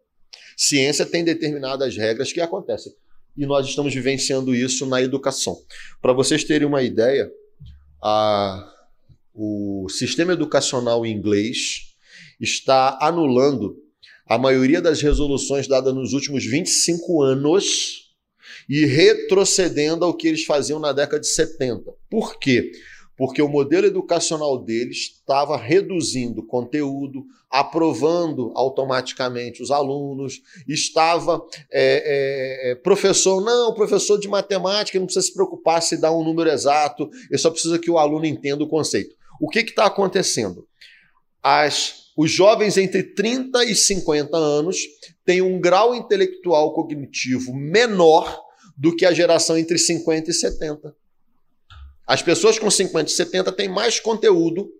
[0.56, 2.92] Ciência tem determinadas regras que acontecem.
[3.36, 5.56] E nós estamos vivenciando isso na educação.
[6.02, 7.30] Para vocês terem uma ideia,
[8.02, 8.76] a
[9.34, 11.94] o sistema educacional inglês
[12.40, 13.76] está anulando
[14.26, 18.09] a maioria das resoluções dadas nos últimos 25 anos
[18.70, 21.92] e retrocedendo ao que eles faziam na década de 70.
[22.08, 22.70] Por quê?
[23.16, 32.70] Porque o modelo educacional deles estava reduzindo conteúdo, aprovando automaticamente os alunos, estava é, é,
[32.70, 37.10] é, professor, não, professor de matemática não precisa se preocupar se dá um número exato,
[37.28, 39.16] ele só precisa que o aluno entenda o conceito.
[39.40, 40.64] O que está acontecendo?
[41.42, 44.78] As, os jovens entre 30 e 50 anos
[45.24, 48.48] têm um grau intelectual cognitivo menor
[48.80, 50.96] do que a geração entre 50 e 70.
[52.06, 54.72] As pessoas com 50 e 70 têm mais conteúdo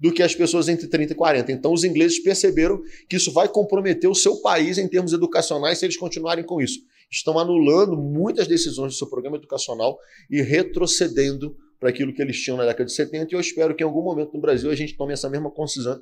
[0.00, 1.52] do que as pessoas entre 30 e 40.
[1.52, 5.86] Então, os ingleses perceberam que isso vai comprometer o seu país em termos educacionais se
[5.86, 6.80] eles continuarem com isso.
[7.08, 9.96] Estão anulando muitas decisões do seu programa educacional
[10.28, 13.84] e retrocedendo para aquilo que eles tinham na década de 70, e eu espero que
[13.84, 15.52] em algum momento no Brasil a gente tome essa mesma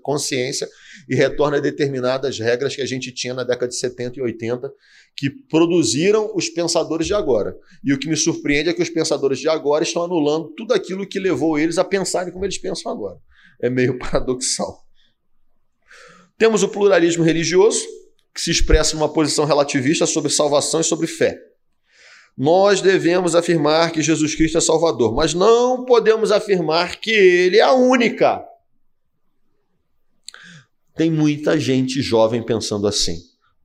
[0.01, 0.69] consciência
[1.09, 4.73] e retorne a determinadas regras que a gente tinha na década de 70 e 80,
[5.17, 7.57] que produziram os pensadores de agora.
[7.83, 11.05] E o que me surpreende é que os pensadores de agora estão anulando tudo aquilo
[11.05, 13.19] que levou eles a pensarem como eles pensam agora.
[13.61, 14.85] É meio paradoxal.
[16.39, 17.85] Temos o pluralismo religioso,
[18.33, 21.52] que se expressa numa posição relativista sobre salvação e sobre fé
[22.37, 27.63] nós devemos afirmar que Jesus Cristo é Salvador, mas não podemos afirmar que Ele é
[27.63, 28.43] a única.
[30.95, 33.19] Tem muita gente jovem pensando assim.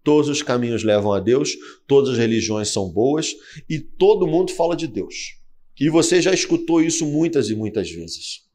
[0.03, 3.35] Todos os caminhos levam a Deus, todas as religiões são boas
[3.69, 5.37] e todo mundo fala de Deus.
[5.79, 8.47] E você já escutou isso muitas e muitas vezes.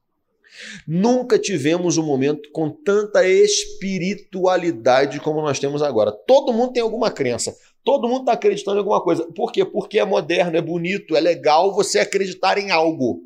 [0.86, 6.12] Nunca tivemos um momento com tanta espiritualidade como nós temos agora.
[6.12, 7.54] Todo mundo tem alguma crença.
[7.84, 9.24] Todo mundo está acreditando em alguma coisa.
[9.32, 9.64] Por quê?
[9.64, 13.22] Porque é moderno, é bonito, é legal você acreditar em algo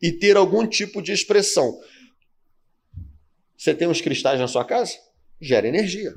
[0.00, 1.78] e ter algum tipo de expressão.
[3.56, 4.96] Você tem uns cristais na sua casa?
[5.40, 6.14] Gera energia.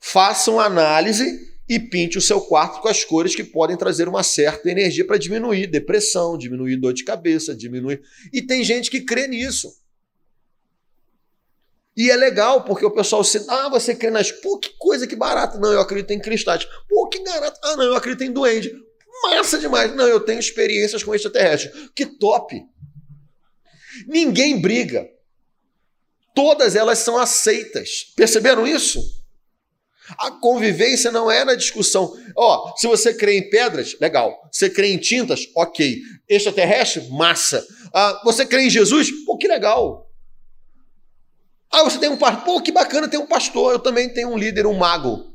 [0.00, 1.24] Faça uma análise
[1.68, 5.16] e pinte o seu quarto com as cores que podem trazer uma certa energia para
[5.16, 8.02] diminuir depressão, diminuir dor de cabeça, diminuir.
[8.32, 9.81] E tem gente que crê nisso.
[11.96, 13.44] E é legal, porque o pessoal se.
[13.48, 14.32] Ah, você crê nas.
[14.32, 15.58] Pô, que coisa que barata.
[15.58, 16.66] Não, eu acredito em cristais.
[16.88, 17.60] Pô, que barato.
[17.62, 18.72] Ah, não, eu acredito em duende.
[19.24, 19.94] Massa demais.
[19.94, 21.90] Não, eu tenho experiências com extraterrestres.
[21.94, 22.60] Que top.
[24.06, 25.06] Ninguém briga.
[26.34, 28.06] Todas elas são aceitas.
[28.16, 29.00] Perceberam isso?
[30.18, 32.12] A convivência não é na discussão.
[32.36, 34.48] Ó, oh, se você crê em pedras, legal.
[34.50, 36.00] Você crê em tintas, ok.
[36.28, 37.64] Extraterrestre, massa.
[37.94, 39.10] Ah, você crê em Jesus?
[39.24, 40.01] Pô, que legal.
[41.72, 42.44] Ah, você tem um pastor.
[42.44, 43.72] Pô, que bacana, tem um pastor.
[43.72, 45.32] Eu também tenho um líder, um mago.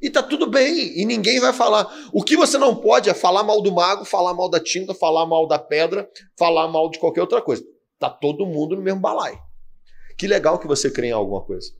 [0.00, 1.86] E tá tudo bem, e ninguém vai falar.
[2.12, 5.26] O que você não pode é falar mal do mago, falar mal da tinta, falar
[5.26, 7.62] mal da pedra, falar mal de qualquer outra coisa.
[7.98, 9.38] Tá todo mundo no mesmo balai.
[10.16, 11.72] Que legal que você crê em alguma coisa.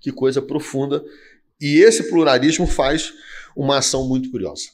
[0.00, 1.04] Que coisa profunda.
[1.60, 3.12] E esse pluralismo faz
[3.56, 4.70] uma ação muito curiosa.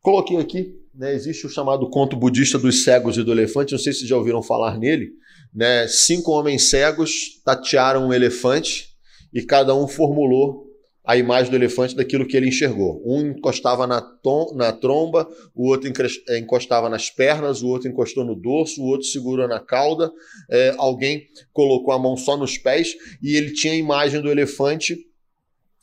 [0.00, 3.94] Coloquei aqui né, existe o chamado conto budista dos cegos e do elefante, não sei
[3.94, 5.12] se já ouviram falar nele.
[5.52, 5.88] Né?
[5.88, 8.90] Cinco homens cegos tatearam um elefante
[9.32, 10.66] e cada um formulou
[11.02, 13.02] a imagem do elefante daquilo que ele enxergou.
[13.02, 15.90] Um encostava na, tom, na tromba, o outro
[16.28, 20.12] eh, encostava nas pernas, o outro encostou no dorso, o outro segurou na cauda,
[20.50, 24.98] é, alguém colocou a mão só nos pés e ele tinha a imagem do elefante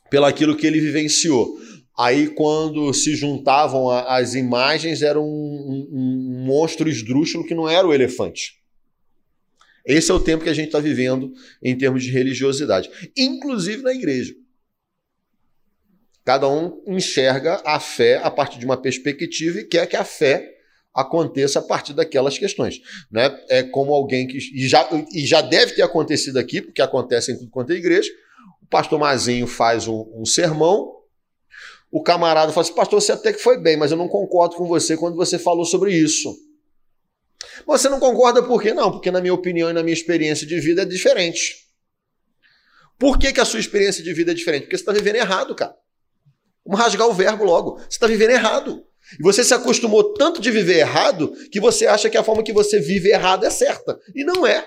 [0.08, 1.58] pelaquilo que ele vivenciou.
[1.98, 7.68] Aí, quando se juntavam a, as imagens, era um, um, um, monstro esdrúxulo que não
[7.68, 8.62] era o elefante.
[9.84, 13.92] Esse é o tempo que a gente está vivendo em termos de religiosidade, inclusive na
[13.92, 14.32] igreja.
[16.24, 20.54] Cada um enxerga a fé a partir de uma perspectiva e quer que a fé
[20.94, 22.80] aconteça a partir daquelas questões.
[23.10, 23.36] Né?
[23.48, 24.36] É como alguém que.
[24.36, 28.10] E já, e já deve ter acontecido aqui, porque acontece em tudo quanto é igreja.
[28.62, 30.97] O pastor Mazinho faz um, um sermão,
[31.90, 34.66] o camarada fala assim: Pastor, você até que foi bem, mas eu não concordo com
[34.66, 36.36] você quando você falou sobre isso.
[37.66, 38.72] Você não concorda por quê?
[38.72, 41.66] Não, porque na minha opinião e na minha experiência de vida é diferente.
[42.98, 44.62] Por que, que a sua experiência de vida é diferente?
[44.62, 45.74] Porque você está vivendo errado, cara.
[46.64, 47.78] Vamos rasgar o verbo logo.
[47.78, 48.84] Você está vivendo errado.
[49.18, 52.52] E você se acostumou tanto de viver errado que você acha que a forma que
[52.52, 53.98] você vive errado é certa.
[54.14, 54.66] E não é.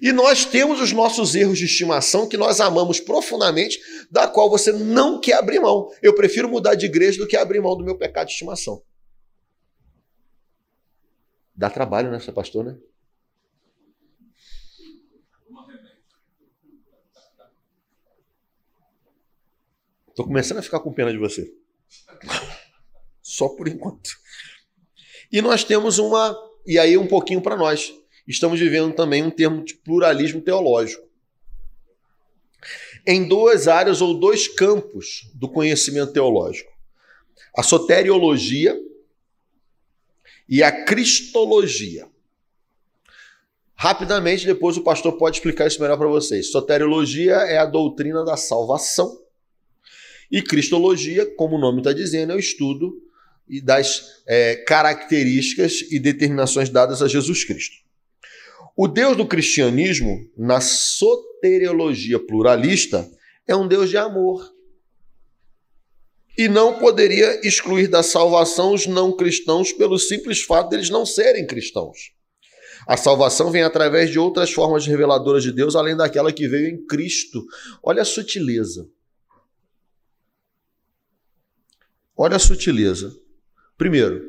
[0.00, 3.78] E nós temos os nossos erros de estimação que nós amamos profundamente,
[4.10, 5.90] da qual você não quer abrir mão.
[6.00, 8.82] Eu prefiro mudar de igreja do que abrir mão do meu pecado de estimação.
[11.54, 12.78] Dá trabalho, né, pastor, né?
[20.14, 21.52] Tô começando a ficar com pena de você.
[23.22, 24.10] Só por enquanto.
[25.30, 26.36] E nós temos uma.
[26.66, 27.94] E aí, um pouquinho para nós.
[28.26, 31.06] Estamos vivendo também um termo de pluralismo teológico.
[33.06, 36.72] Em duas áreas ou dois campos do conhecimento teológico:
[37.56, 38.78] a soteriologia
[40.48, 42.06] e a cristologia.
[43.74, 46.52] Rapidamente, depois o pastor pode explicar isso melhor para vocês.
[46.52, 49.20] Soteriologia é a doutrina da salvação.
[50.30, 53.02] E cristologia, como o nome está dizendo, é o estudo
[53.62, 57.81] das é, características e determinações dadas a Jesus Cristo.
[58.76, 63.08] O Deus do cristianismo, na soteriologia pluralista,
[63.46, 64.52] é um Deus de amor
[66.36, 71.46] e não poderia excluir da salvação os não cristãos pelo simples fato deles não serem
[71.46, 72.12] cristãos.
[72.86, 76.86] A salvação vem através de outras formas reveladoras de Deus, além daquela que veio em
[76.86, 77.44] Cristo.
[77.82, 78.88] Olha a sutileza.
[82.16, 83.14] Olha a sutileza.
[83.76, 84.28] Primeiro,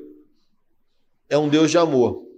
[1.29, 2.32] é um Deus de amor.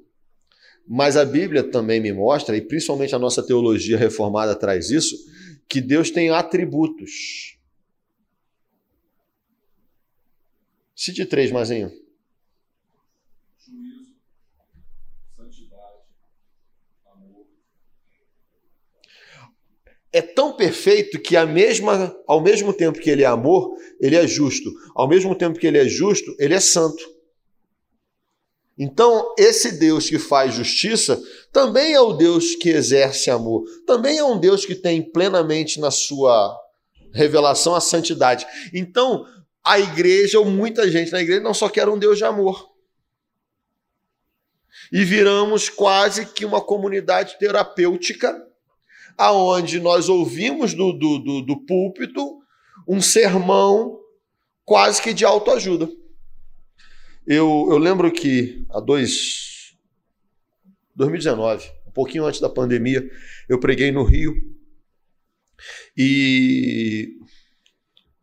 [0.88, 5.16] Mas a Bíblia também me mostra, e principalmente a nossa teologia reformada traz isso,
[5.68, 7.58] que Deus tem atributos.
[10.96, 11.92] Cite três, Mazinho.
[13.58, 14.16] Juízo,
[15.36, 16.04] santidade,
[17.12, 17.48] amor.
[20.14, 24.26] É tão perfeito que a mesma, ao mesmo tempo que ele é amor, ele é
[24.28, 24.72] justo.
[24.96, 27.15] Ao mesmo tempo que ele é justo, ele é santo.
[28.78, 31.22] Então, esse Deus que faz justiça
[31.52, 33.64] também é o Deus que exerce amor.
[33.88, 36.58] Também é um Deus que tem plenamente na sua
[37.14, 38.46] revelação a santidade.
[38.74, 39.26] Então,
[39.64, 42.70] a igreja, ou muita gente na igreja, não só quer um Deus de amor.
[44.92, 48.46] E viramos quase que uma comunidade terapêutica,
[49.18, 52.40] aonde nós ouvimos do, do, do, do púlpito
[52.88, 53.98] um sermão
[54.66, 55.90] quase que de autoajuda.
[57.28, 59.74] Eu, eu lembro que há dois.
[60.96, 63.10] 2019, um pouquinho antes da pandemia,
[63.50, 64.34] eu preguei no Rio.
[65.98, 67.18] E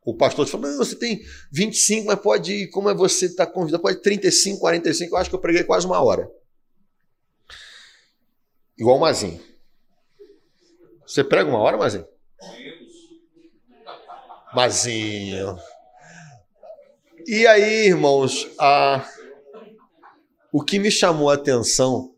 [0.05, 3.83] o pastor falou: não, você tem 25, mas pode ir, como é você está convidado,
[3.83, 5.15] pode 35, 45.
[5.15, 6.31] Eu acho que eu preguei quase uma hora.
[8.79, 9.41] Igual o Mazinho.
[11.07, 12.07] Você prega uma hora, Mazinho?
[14.55, 15.59] Mazinho.
[17.27, 19.07] E aí, irmãos, a...
[20.53, 22.15] o que me chamou a atenção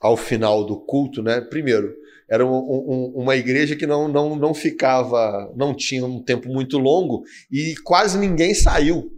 [0.00, 1.40] ao final do culto, né?
[1.40, 1.94] Primeiro,
[2.28, 6.78] era um, um, uma igreja que não, não, não ficava, não tinha um tempo muito
[6.78, 9.12] longo e quase ninguém saiu.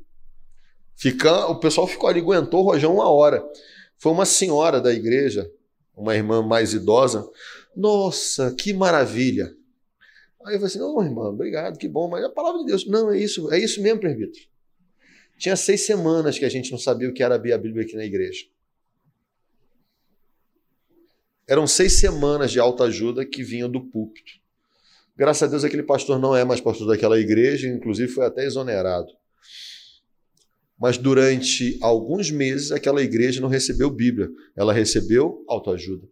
[0.94, 3.44] Fica, o pessoal ficou ali, aguentou o rojão uma hora.
[3.98, 5.50] Foi uma senhora da igreja,
[5.96, 7.28] uma irmã mais idosa.
[7.74, 9.55] Nossa, que maravilha!
[10.46, 12.86] Aí eu falei assim: não, irmã, obrigado, que bom, mas é a palavra de Deus.
[12.86, 14.46] Não, é isso, é isso mesmo, presbítero.
[15.36, 18.04] Tinha seis semanas que a gente não sabia o que era a Bíblia aqui na
[18.04, 18.46] igreja.
[21.48, 24.32] Eram seis semanas de autoajuda que vinham do púlpito.
[25.16, 29.08] Graças a Deus, aquele pastor não é mais pastor daquela igreja, inclusive foi até exonerado.
[30.78, 36.06] Mas durante alguns meses, aquela igreja não recebeu Bíblia, ela recebeu autoajuda.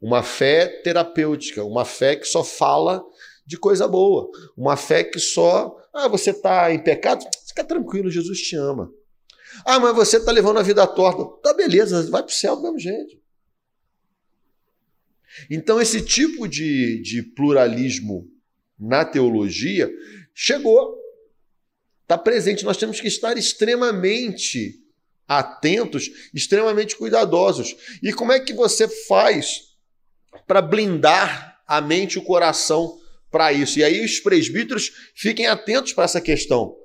[0.00, 3.04] Uma fé terapêutica, uma fé que só fala
[3.46, 5.76] de coisa boa, uma fé que só.
[5.94, 7.24] Ah, você está em pecado?
[7.46, 8.92] Fica tranquilo, Jesus te ama.
[9.64, 11.24] Ah, mas você está levando a vida torta.
[11.42, 13.16] Tá beleza, vai para o céu do mesmo jeito.
[15.50, 18.28] Então, esse tipo de, de pluralismo
[18.78, 19.90] na teologia
[20.34, 20.98] chegou,
[22.02, 22.64] está presente.
[22.64, 24.82] Nós temos que estar extremamente
[25.28, 27.76] atentos, extremamente cuidadosos.
[28.02, 29.76] E como é que você faz
[30.46, 32.98] para blindar a mente e o coração
[33.30, 33.78] para isso?
[33.78, 36.76] E aí, os presbíteros fiquem atentos para essa questão.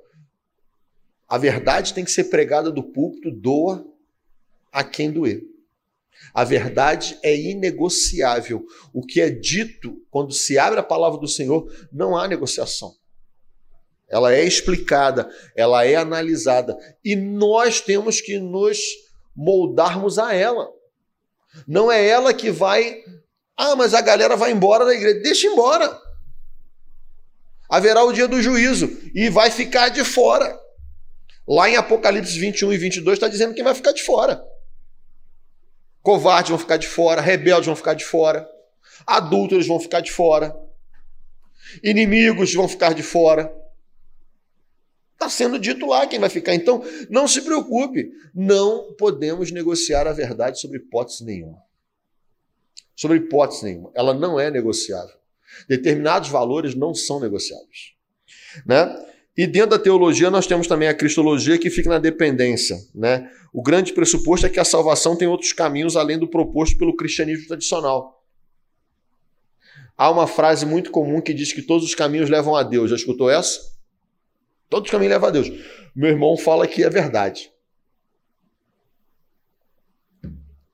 [1.28, 3.86] A verdade tem que ser pregada do púlpito, doa
[4.70, 5.42] a quem doer.
[6.34, 8.64] A verdade é inegociável.
[8.92, 12.94] O que é dito quando se abre a palavra do Senhor, não há negociação.
[14.08, 18.78] Ela é explicada, ela é analisada e nós temos que nos
[19.34, 20.68] moldarmos a ela.
[21.66, 23.02] Não é ela que vai,
[23.56, 25.20] ah, mas a galera vai embora da igreja.
[25.20, 25.98] Deixa embora.
[27.72, 30.60] Haverá o dia do juízo e vai ficar de fora.
[31.48, 34.44] Lá em Apocalipse 21 e 22 está dizendo quem vai ficar de fora.
[36.02, 38.46] Covardes vão ficar de fora, rebeldes vão ficar de fora,
[39.06, 40.54] adúlteros vão ficar de fora,
[41.82, 43.50] inimigos vão ficar de fora.
[45.14, 46.54] Está sendo dito lá quem vai ficar.
[46.54, 48.12] Então, não se preocupe.
[48.34, 51.58] Não podemos negociar a verdade sobre hipótese nenhuma.
[52.94, 53.90] Sobre hipótese nenhuma.
[53.94, 55.21] Ela não é negociável.
[55.68, 57.92] Determinados valores não são negociáveis.
[58.66, 59.06] Né?
[59.36, 62.76] E dentro da teologia nós temos também a cristologia que fica na dependência.
[62.94, 63.30] Né?
[63.52, 67.46] O grande pressuposto é que a salvação tem outros caminhos além do proposto pelo cristianismo
[67.46, 68.22] tradicional.
[69.96, 72.90] Há uma frase muito comum que diz que todos os caminhos levam a Deus.
[72.90, 73.60] Já escutou essa?
[74.68, 75.48] Todos os caminhos levam a Deus.
[75.94, 77.52] Meu irmão fala que é verdade.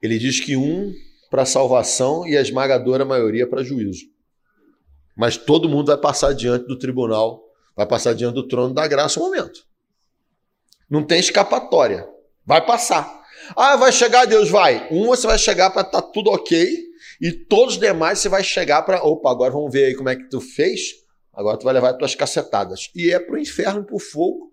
[0.00, 0.94] Ele diz que um
[1.30, 4.06] para salvação e a esmagadora maioria para juízo.
[5.18, 7.48] Mas todo mundo vai passar diante do tribunal
[7.78, 9.64] Vai passar diante do trono da graça um momento.
[10.90, 12.08] Não tem escapatória.
[12.44, 13.22] Vai passar.
[13.54, 14.88] Ah, vai chegar Deus, vai.
[14.90, 16.76] Um você vai chegar para estar tá tudo ok,
[17.20, 20.16] e todos os demais você vai chegar para, opa, agora vamos ver aí como é
[20.16, 21.04] que tu fez.
[21.32, 22.90] Agora tu vai levar as tuas cacetadas.
[22.96, 24.52] E é para o inferno, para o fogo,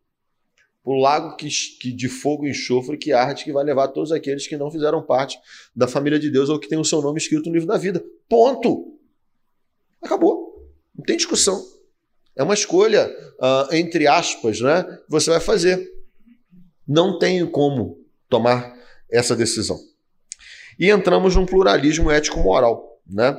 [0.84, 1.50] para o lago que,
[1.82, 5.02] que, de fogo e enxofre que arde, que vai levar todos aqueles que não fizeram
[5.02, 5.36] parte
[5.76, 8.06] da família de Deus ou que tem o seu nome escrito no livro da vida.
[8.30, 9.00] Ponto.
[10.00, 10.45] Acabou.
[10.98, 11.64] Não tem discussão.
[12.36, 15.92] É uma escolha, uh, entre aspas, né, que você vai fazer.
[16.88, 17.98] Não tenho como
[18.30, 18.76] tomar
[19.10, 19.80] essa decisão.
[20.78, 23.02] E entramos num pluralismo ético-moral.
[23.08, 23.32] Né?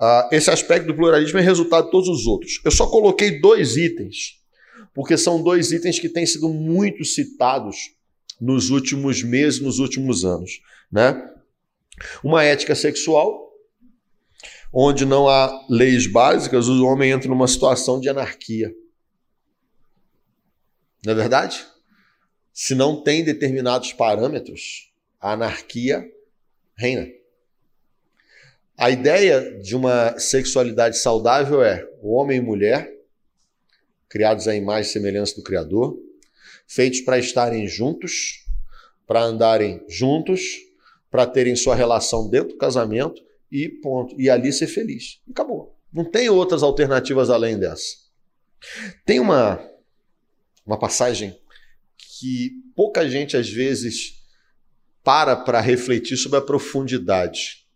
[0.00, 2.60] Uh, esse aspecto do pluralismo é resultado de todos os outros.
[2.64, 4.40] Eu só coloquei dois itens,
[4.92, 7.76] porque são dois itens que têm sido muito citados
[8.40, 10.60] nos últimos meses, nos últimos anos.
[10.90, 11.30] Né?
[12.24, 13.51] Uma ética sexual
[14.72, 18.74] onde não há leis básicas, o homem entra numa situação de anarquia.
[21.04, 21.66] Não é verdade?
[22.52, 26.02] Se não tem determinados parâmetros, a anarquia
[26.74, 27.06] reina.
[28.78, 32.90] A ideia de uma sexualidade saudável é o homem e mulher,
[34.08, 35.98] criados à imagem e semelhança do Criador,
[36.66, 38.46] feitos para estarem juntos,
[39.06, 40.40] para andarem juntos,
[41.10, 44.18] para terem sua relação dentro do casamento e ponto.
[44.18, 45.20] E ali ser feliz.
[45.30, 45.78] Acabou.
[45.92, 47.96] Não tem outras alternativas além dessa.
[49.04, 49.62] Tem uma,
[50.64, 51.38] uma passagem
[51.98, 54.22] que pouca gente às vezes
[55.04, 57.66] para para refletir sobre a profundidade.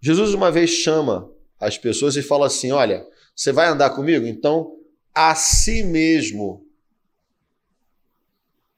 [0.00, 4.26] Jesus uma vez chama as pessoas e fala assim: Olha, você vai andar comigo?
[4.26, 4.76] Então
[5.14, 6.66] a si mesmo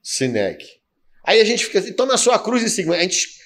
[0.01, 0.79] se negue.
[1.23, 2.93] Aí a gente fica assim: tome a sua cruz e siga.
[2.93, 3.38] A gente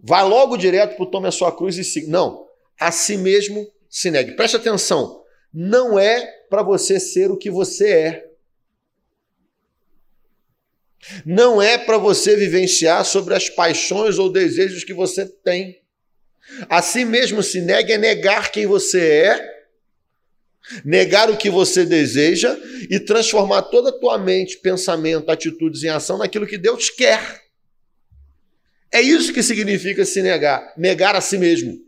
[0.00, 2.08] Vai logo direto para o tome a sua cruz e siga.
[2.08, 2.46] Não.
[2.78, 4.32] A si mesmo se negue.
[4.32, 5.22] Preste atenção.
[5.52, 8.30] Não é para você ser o que você é.
[11.24, 15.80] Não é para você vivenciar sobre as paixões ou desejos que você tem.
[16.68, 19.54] A si mesmo se negue é negar quem você é,
[20.84, 22.56] negar o que você deseja
[22.90, 27.43] e transformar toda a tua mente, pensamento, atitudes em ação naquilo que Deus quer.
[28.94, 31.84] É isso que significa se negar, negar a si mesmo.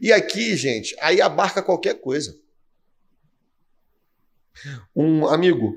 [0.00, 2.34] E aqui, gente, aí abarca qualquer coisa.
[4.96, 5.76] Um amigo,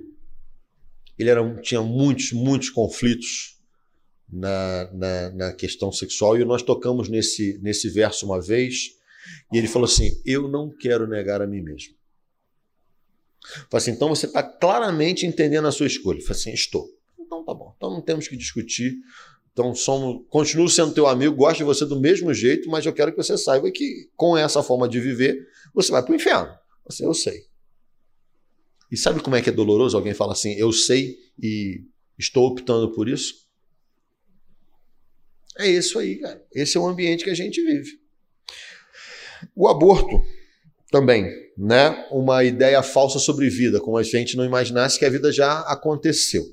[1.19, 3.59] ele era, tinha muitos, muitos conflitos
[4.31, 8.91] na, na, na, questão sexual e nós tocamos nesse, nesse verso uma vez
[9.51, 11.93] e ele falou assim: Eu não quero negar a mim mesmo.
[13.69, 16.21] Falei assim, então você está claramente entendendo a sua escolha.
[16.21, 16.87] Falei assim: Estou.
[17.19, 17.73] Então tá bom.
[17.75, 18.95] Então não temos que discutir.
[19.53, 23.11] Então, somos, continuo sendo teu amigo, gosto de você do mesmo jeito, mas eu quero
[23.11, 26.53] que você saiba que com essa forma de viver, você vai para o inferno.
[26.87, 27.45] Assim, eu sei.
[28.89, 31.83] E sabe como é que é doloroso alguém fala assim, eu sei e
[32.17, 33.45] estou optando por isso?
[35.57, 36.45] É isso aí, cara.
[36.53, 37.99] Esse é o ambiente que a gente vive.
[39.55, 40.23] O aborto
[40.89, 42.07] também, né?
[42.09, 46.43] Uma ideia falsa sobre vida, como a gente não imaginasse que a vida já aconteceu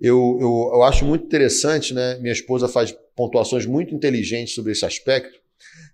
[0.00, 2.18] eu, eu, eu acho muito interessante, né?
[2.18, 5.38] Minha esposa faz pontuações muito inteligentes sobre esse aspecto,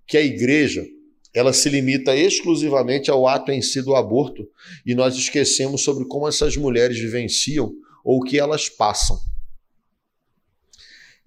[0.07, 0.85] que a igreja
[1.33, 4.49] ela se limita exclusivamente ao ato em si do aborto
[4.85, 7.73] e nós esquecemos sobre como essas mulheres vivenciam
[8.05, 9.19] ou o que elas passam.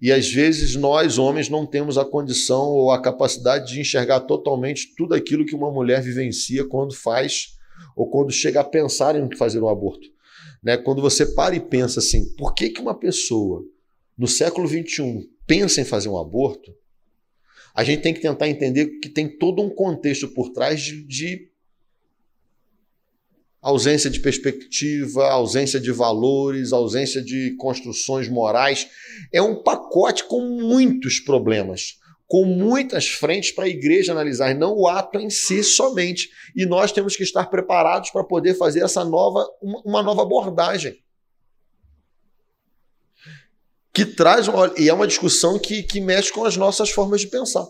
[0.00, 4.94] E às vezes nós, homens, não temos a condição ou a capacidade de enxergar totalmente
[4.94, 7.56] tudo aquilo que uma mulher vivencia quando faz
[7.96, 10.13] ou quando chega a pensar em fazer um aborto.
[10.64, 10.78] Né?
[10.78, 13.62] Quando você para e pensa assim, por que, que uma pessoa
[14.16, 16.74] no século XXI pensa em fazer um aborto?
[17.74, 21.50] A gente tem que tentar entender que tem todo um contexto por trás de, de
[23.60, 28.88] ausência de perspectiva, ausência de valores, ausência de construções morais.
[29.32, 34.88] É um pacote com muitos problemas, com muitas frentes para a igreja analisar, não o
[34.88, 36.30] ato em si somente.
[36.54, 41.02] E nós temos que estar preparados para poder fazer essa nova, uma nova abordagem.
[43.92, 44.46] Que traz,
[44.76, 47.66] e é uma discussão que, que mexe com as nossas formas de pensar.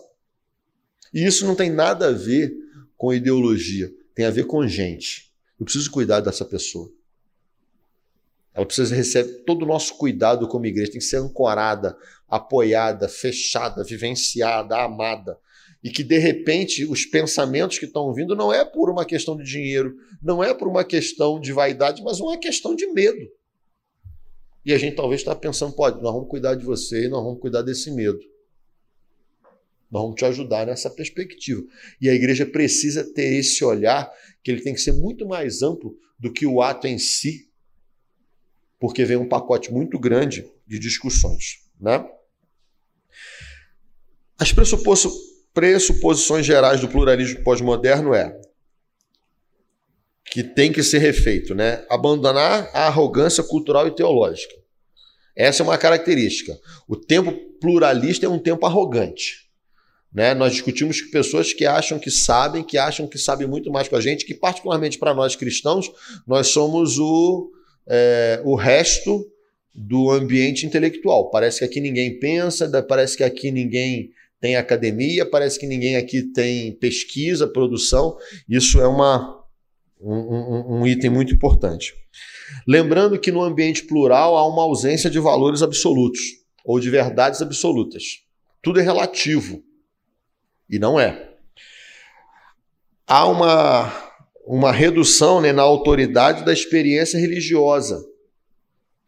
[1.13, 2.51] E isso não tem nada a ver
[2.97, 5.31] com ideologia, tem a ver com gente.
[5.59, 6.91] Eu preciso cuidar dessa pessoa.
[8.55, 11.97] Ela precisa receber todo o nosso cuidado como igreja, tem que ser ancorada,
[12.27, 15.37] apoiada, fechada, vivenciada, amada.
[15.83, 19.43] E que de repente os pensamentos que estão vindo não é por uma questão de
[19.43, 19.93] dinheiro,
[20.23, 23.29] não é por uma questão de vaidade, mas uma questão de medo.
[24.65, 27.41] E a gente talvez está pensando, pode, nós vamos cuidar de você e nós vamos
[27.41, 28.19] cuidar desse medo.
[29.91, 31.61] Nós vamos te ajudar nessa perspectiva.
[32.01, 35.95] E a igreja precisa ter esse olhar que ele tem que ser muito mais amplo
[36.17, 37.47] do que o ato em si,
[38.79, 41.59] porque vem um pacote muito grande de discussões.
[41.79, 42.05] Né?
[44.37, 48.39] As pressuposições gerais do pluralismo pós-moderno é
[50.25, 51.85] que tem que ser refeito, né?
[51.89, 54.53] Abandonar a arrogância cultural e teológica.
[55.33, 56.59] Essa é uma característica.
[56.87, 59.45] O tempo pluralista é um tempo arrogante.
[60.13, 60.33] Né?
[60.33, 63.97] Nós discutimos com pessoas que acham que sabem, que acham que sabem muito mais com
[63.97, 65.91] a gente, que, particularmente para nós cristãos,
[66.25, 67.51] nós somos o,
[67.87, 69.25] é, o resto
[69.73, 71.29] do ambiente intelectual.
[71.29, 76.23] Parece que aqui ninguém pensa, parece que aqui ninguém tem academia, parece que ninguém aqui
[76.23, 78.17] tem pesquisa, produção.
[78.47, 79.43] Isso é uma,
[79.99, 81.93] um, um item muito importante.
[82.67, 86.21] Lembrando que no ambiente plural há uma ausência de valores absolutos
[86.63, 88.21] ou de verdades absolutas.
[88.61, 89.63] Tudo é relativo.
[90.69, 91.31] E não é.
[93.07, 94.04] Há uma,
[94.45, 98.03] uma redução né, na autoridade da experiência religiosa.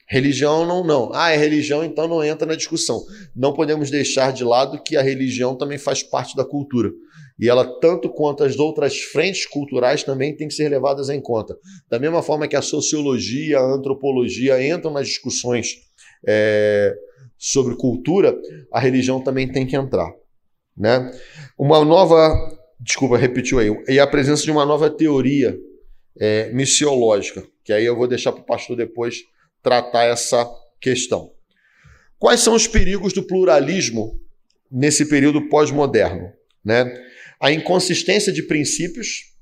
[0.10, 1.12] Religião não, não.
[1.14, 3.04] Ah, é religião, então não entra na discussão.
[3.36, 6.92] Não podemos deixar de lado que a religião também faz parte da cultura.
[7.40, 11.56] E ela, tanto quanto as outras frentes culturais, também tem que ser levadas em conta.
[11.90, 15.76] Da mesma forma que a sociologia, a antropologia entram nas discussões
[16.26, 16.96] é,
[17.38, 18.36] sobre cultura,
[18.74, 20.12] a religião também tem que entrar.
[20.76, 21.12] Né?
[21.60, 22.34] Uma nova,
[22.80, 25.58] desculpa, repetiu aí, e a presença de uma nova teoria
[26.20, 29.24] é, missiológica, que aí eu vou deixar para o pastor depois
[29.62, 30.48] tratar essa
[30.80, 31.32] questão.
[32.20, 34.20] Quais são os perigos do pluralismo
[34.72, 36.32] nesse período pós-moderno?
[36.64, 36.86] Né?
[37.40, 39.34] A inconsistência de princípios,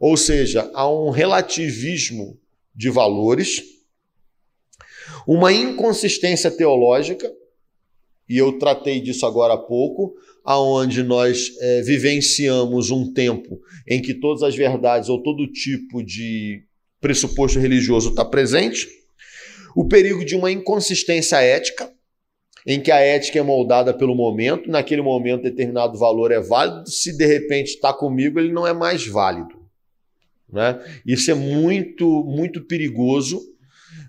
[0.00, 2.38] ou seja, há um relativismo
[2.74, 3.62] de valores,
[5.26, 7.32] uma inconsistência teológica,
[8.28, 14.12] e eu tratei disso agora há pouco, aonde nós é, vivenciamos um tempo em que
[14.12, 16.62] todas as verdades ou todo tipo de
[17.00, 18.86] pressuposto religioso está presente,
[19.74, 21.90] o perigo de uma inconsistência ética,
[22.66, 27.16] em que a ética é moldada pelo momento, naquele momento determinado valor é válido, se
[27.16, 29.64] de repente está comigo, ele não é mais válido.
[30.50, 30.80] Né?
[31.04, 33.38] Isso é muito, muito perigoso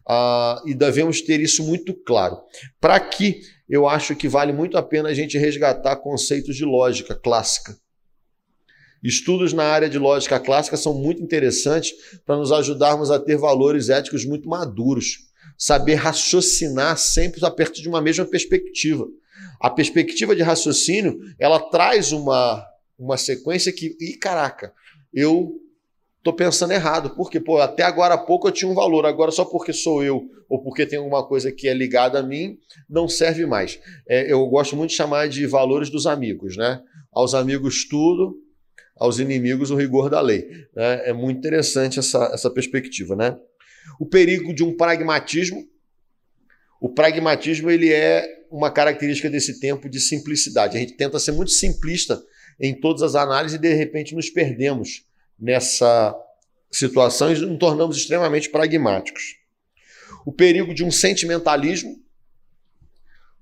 [0.08, 2.38] uh, e devemos ter isso muito claro.
[2.80, 7.16] Para que eu acho que vale muito a pena a gente resgatar conceitos de lógica
[7.16, 7.78] clássica.
[9.04, 11.94] Estudos na área de lógica clássica são muito interessantes
[12.26, 17.90] para nos ajudarmos a ter valores éticos muito maduros, saber raciocinar sempre a partir de
[17.90, 19.08] uma mesma perspectiva.
[19.60, 22.66] A perspectiva de raciocínio, ela traz uma,
[22.98, 24.74] uma sequência que, e caraca,
[25.14, 25.54] eu
[26.26, 27.12] tô pensando errado.
[27.12, 30.28] Porque, pô, até agora há pouco eu tinha um valor, agora só porque sou eu
[30.50, 32.58] ou porque tem alguma coisa que é ligada a mim,
[32.90, 33.80] não serve mais.
[34.08, 36.82] É, eu gosto muito de chamar de valores dos amigos, né?
[37.12, 38.38] Aos amigos tudo,
[38.98, 40.48] aos inimigos o rigor da lei.
[40.76, 41.10] Né?
[41.10, 43.38] É muito interessante essa, essa perspectiva, né?
[44.00, 45.64] O perigo de um pragmatismo.
[46.82, 50.78] O pragmatismo ele é uma característica desse tempo de simplicidade.
[50.78, 52.22] A gente tenta ser muito simplista
[52.60, 55.06] em todas as análises e de repente nos perdemos
[55.40, 56.16] nessa
[56.72, 59.38] situação e nos tornamos extremamente pragmáticos.
[60.26, 62.04] O perigo de um sentimentalismo,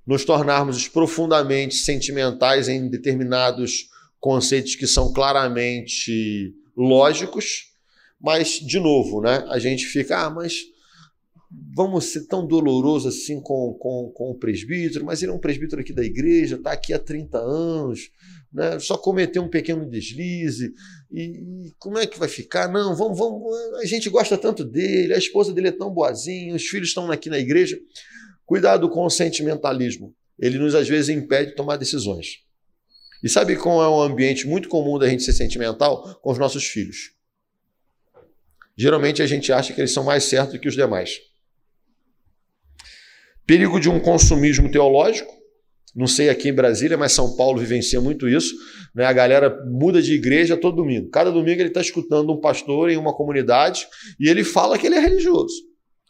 [0.05, 3.89] nos tornarmos profundamente sentimentais em determinados
[4.19, 7.71] conceitos que são claramente lógicos,
[8.19, 10.72] mas, de novo, né, a gente fica, ah, mas
[11.75, 15.81] vamos ser tão doloroso assim com, com, com o presbítero, mas ele é um presbítero
[15.81, 18.11] aqui da igreja, está aqui há 30 anos,
[18.51, 18.79] né?
[18.79, 20.73] só cometeu um pequeno deslize,
[21.11, 22.71] e, e, como é que vai ficar?
[22.71, 26.63] Não, vamos, vamos, a gente gosta tanto dele, a esposa dele é tão boazinha, os
[26.63, 27.79] filhos estão aqui na igreja.
[28.45, 32.43] Cuidado com o sentimentalismo, ele nos às vezes impede de tomar decisões.
[33.23, 36.19] E sabe qual é um ambiente muito comum da gente ser sentimental?
[36.21, 37.13] Com os nossos filhos.
[38.75, 41.21] Geralmente a gente acha que eles são mais certos que os demais.
[43.45, 45.31] Perigo de um consumismo teológico.
[45.95, 48.55] Não sei aqui em Brasília, mas São Paulo vivencia muito isso.
[48.95, 49.05] Né?
[49.05, 51.09] A galera muda de igreja todo domingo.
[51.09, 53.87] Cada domingo ele está escutando um pastor em uma comunidade
[54.19, 55.53] e ele fala que ele é religioso.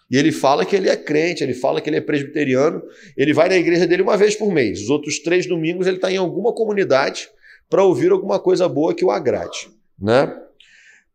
[0.09, 2.81] E ele fala que ele é crente, ele fala que ele é presbiteriano.
[3.17, 4.83] Ele vai na igreja dele uma vez por mês.
[4.83, 7.27] Os outros três domingos ele está em alguma comunidade
[7.69, 9.69] para ouvir alguma coisa boa que o agrade.
[9.99, 10.33] Né?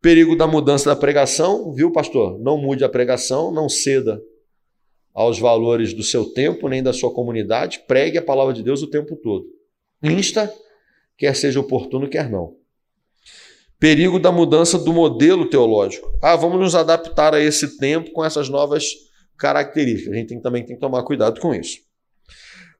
[0.01, 2.39] Perigo da mudança da pregação, viu, pastor?
[2.39, 4.21] Não mude a pregação, não ceda
[5.19, 8.89] aos valores do seu tempo nem da sua comunidade, pregue a palavra de Deus o
[8.89, 9.45] tempo todo.
[10.01, 10.49] Insta,
[11.17, 12.55] quer seja oportuno, quer não.
[13.77, 16.09] Perigo da mudança do modelo teológico.
[16.21, 18.85] Ah, vamos nos adaptar a esse tempo com essas novas
[19.37, 20.13] características.
[20.13, 21.79] A gente tem, também tem que tomar cuidado com isso.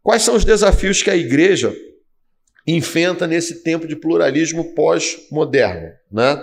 [0.02, 1.76] Quais são os desafios que a igreja
[2.66, 5.92] enfrenta nesse tempo de pluralismo pós-moderno?
[6.10, 6.42] Né?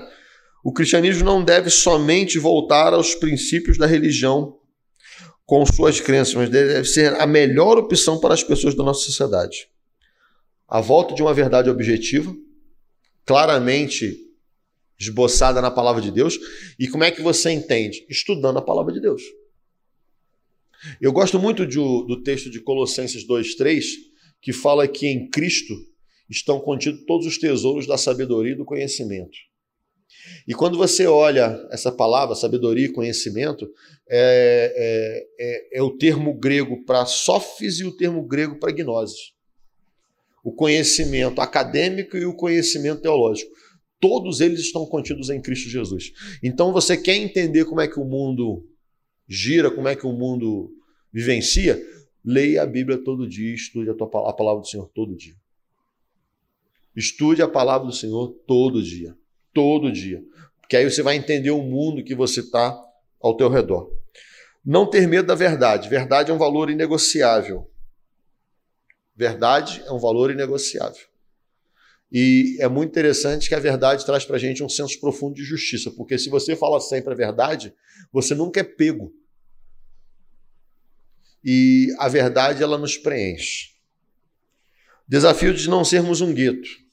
[0.63, 4.59] O cristianismo não deve somente voltar aos princípios da religião
[5.47, 9.69] com suas crenças, mas deve ser a melhor opção para as pessoas da nossa sociedade.
[10.69, 12.35] A volta de uma verdade objetiva,
[13.25, 14.27] claramente
[14.99, 16.39] esboçada na palavra de Deus.
[16.79, 18.05] E como é que você entende?
[18.09, 19.23] Estudando a palavra de Deus.
[21.01, 23.85] Eu gosto muito de, do texto de Colossenses 2,3,
[24.43, 25.75] que fala que em Cristo
[26.29, 29.37] estão contidos todos os tesouros da sabedoria e do conhecimento.
[30.47, 33.69] E quando você olha essa palavra, sabedoria e conhecimento,
[34.09, 39.35] é, é, é, é o termo grego para sofis e o termo grego para gnose.
[40.45, 43.51] O conhecimento acadêmico e o conhecimento teológico.
[43.99, 46.13] Todos eles estão contidos em Cristo Jesus.
[46.43, 48.65] Então você quer entender como é que o mundo
[49.29, 50.71] gira, como é que o mundo
[51.13, 51.83] vivencia?
[52.25, 55.35] Leia a Bíblia todo dia, estude a, tua, a palavra do Senhor todo dia.
[56.95, 59.17] Estude a palavra do Senhor todo dia
[59.57, 60.23] todo dia.
[60.61, 62.79] Porque aí você vai entender o mundo que você está
[63.19, 63.91] ao teu redor.
[64.63, 65.89] Não ter medo da verdade.
[65.89, 67.71] Verdade é um valor inegociável.
[69.17, 71.07] Verdade é um valor inegociável.
[72.13, 75.43] E é muito interessante que a verdade traz para a gente um senso profundo de
[75.43, 77.73] justiça, porque se você fala sempre a verdade,
[78.13, 79.15] você nunca é pego.
[81.43, 83.71] E a verdade ela nos preenche.
[85.09, 86.86] Desafio de não sermos um gueto.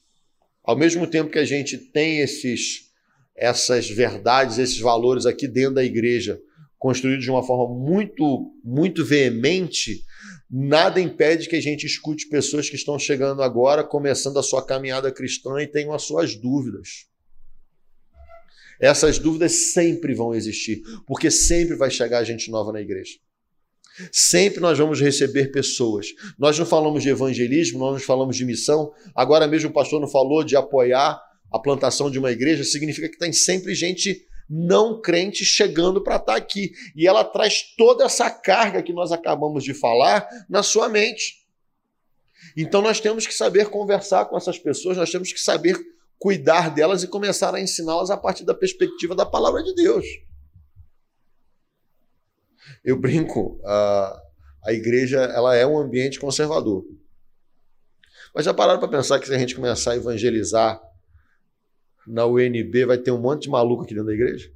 [0.64, 2.90] Ao mesmo tempo que a gente tem esses,
[3.36, 6.40] essas verdades, esses valores aqui dentro da igreja,
[6.78, 10.02] construídos de uma forma muito, muito veemente,
[10.50, 15.12] nada impede que a gente escute pessoas que estão chegando agora, começando a sua caminhada
[15.12, 17.06] cristã e tenham as suas dúvidas.
[18.80, 23.14] Essas dúvidas sempre vão existir, porque sempre vai chegar gente nova na igreja.
[24.12, 26.08] Sempre nós vamos receber pessoas.
[26.38, 28.92] Nós não falamos de evangelismo, nós não falamos de missão.
[29.14, 31.20] Agora mesmo o pastor não falou de apoiar
[31.52, 36.32] a plantação de uma igreja, significa que tem sempre gente não crente chegando para estar
[36.32, 36.72] tá aqui.
[36.96, 41.44] E ela traz toda essa carga que nós acabamos de falar na sua mente.
[42.56, 45.78] Então nós temos que saber conversar com essas pessoas, nós temos que saber
[46.18, 50.04] cuidar delas e começar a ensiná-las a partir da perspectiva da palavra de Deus.
[52.84, 54.22] Eu brinco, a,
[54.66, 56.84] a igreja ela é um ambiente conservador.
[58.34, 60.80] Mas já pararam para pensar que se a gente começar a evangelizar
[62.06, 64.52] na UNB, vai ter um monte de maluco aqui dentro da igreja?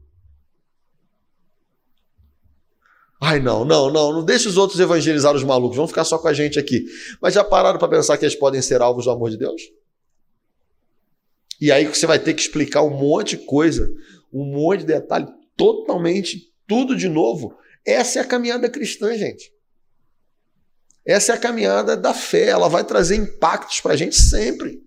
[3.20, 6.28] Ai, não, não, não, não deixe os outros evangelizar os malucos, vamos ficar só com
[6.28, 6.86] a gente aqui.
[7.20, 9.60] Mas já pararam para pensar que eles podem ser alvos do amor de Deus?
[11.60, 13.92] E aí você vai ter que explicar um monte de coisa,
[14.32, 19.52] um monte de detalhe, totalmente, tudo de novo, essa é a caminhada cristã, gente.
[21.04, 22.48] Essa é a caminhada da fé.
[22.48, 24.82] Ela vai trazer impactos para a gente sempre.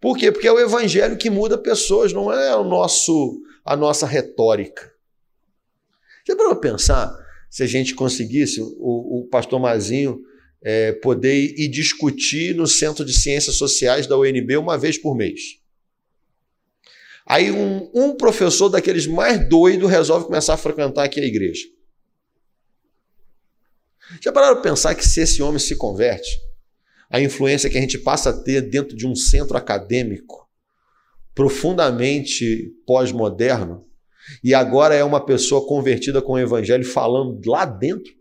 [0.00, 0.30] Por quê?
[0.30, 4.92] Porque é o evangelho que muda pessoas, não é o nosso, a nossa retórica.
[6.26, 7.16] Já para pensar
[7.48, 10.20] se a gente conseguisse, o, o pastor Mazinho,
[10.62, 15.60] é, poder ir discutir no Centro de Ciências Sociais da UNB uma vez por mês.
[17.26, 21.64] Aí um, um professor daqueles mais doidos resolve começar a frequentar aqui a igreja.
[24.22, 26.38] Já pararam para pensar que se esse homem se converte,
[27.10, 30.48] a influência que a gente passa a ter dentro de um centro acadêmico
[31.34, 33.84] profundamente pós-moderno,
[34.44, 38.14] e agora é uma pessoa convertida com o evangelho falando lá dentro?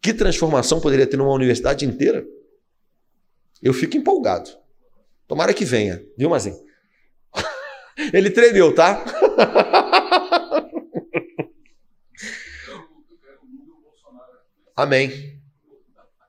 [0.00, 2.24] Que transformação poderia ter numa universidade inteira?
[3.60, 4.50] Eu fico empolgado.
[5.26, 6.62] Tomara que venha, viu, Mazinho?
[8.12, 9.04] Ele tremeu, tá?
[14.76, 15.40] Amém.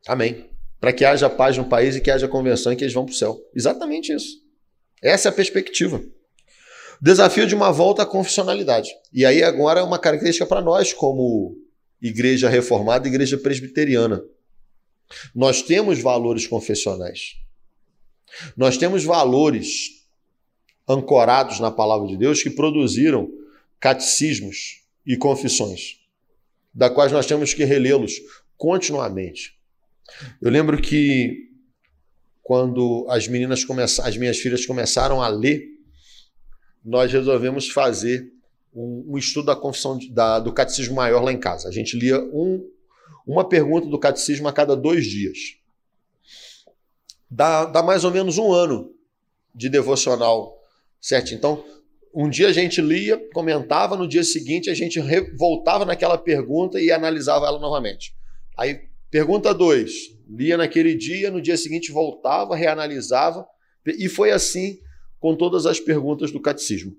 [0.08, 0.50] Amém.
[0.80, 3.14] Para que haja paz no país e que haja convenção e que eles vão para
[3.14, 3.40] o céu.
[3.56, 4.44] Exatamente isso.
[5.02, 6.04] Essa é a perspectiva.
[7.02, 8.90] Desafio de uma volta à confessionalidade.
[9.12, 11.56] E aí agora é uma característica para nós, como
[12.02, 14.24] igreja reformada, igreja presbiteriana.
[15.34, 17.36] Nós temos valores confessionais.
[18.56, 20.06] Nós temos valores
[20.88, 23.30] ancorados na palavra de Deus que produziram
[23.80, 26.00] catecismos e confissões,
[26.76, 28.12] da quais nós temos que relê-los
[28.58, 29.58] continuamente.
[30.42, 31.50] Eu lembro que
[32.44, 35.64] quando as meninas começaram, as minhas filhas começaram a ler,
[36.84, 38.32] nós resolvemos fazer
[38.74, 41.70] um, um estudo da confissão de, da, do catecismo maior lá em casa.
[41.70, 42.70] A gente lia um,
[43.26, 45.38] uma pergunta do catecismo a cada dois dias.
[47.32, 48.94] Dá, dá mais ou menos um ano
[49.54, 50.62] de devocional,
[51.02, 51.34] certo?
[51.34, 51.64] Então,
[52.16, 55.02] um dia a gente lia, comentava, no dia seguinte a gente
[55.38, 58.16] voltava naquela pergunta e analisava ela novamente.
[58.58, 58.80] Aí,
[59.12, 59.92] pergunta 2,
[60.30, 63.46] lia naquele dia, no dia seguinte voltava, reanalisava,
[63.86, 64.80] e foi assim
[65.20, 66.96] com todas as perguntas do catecismo.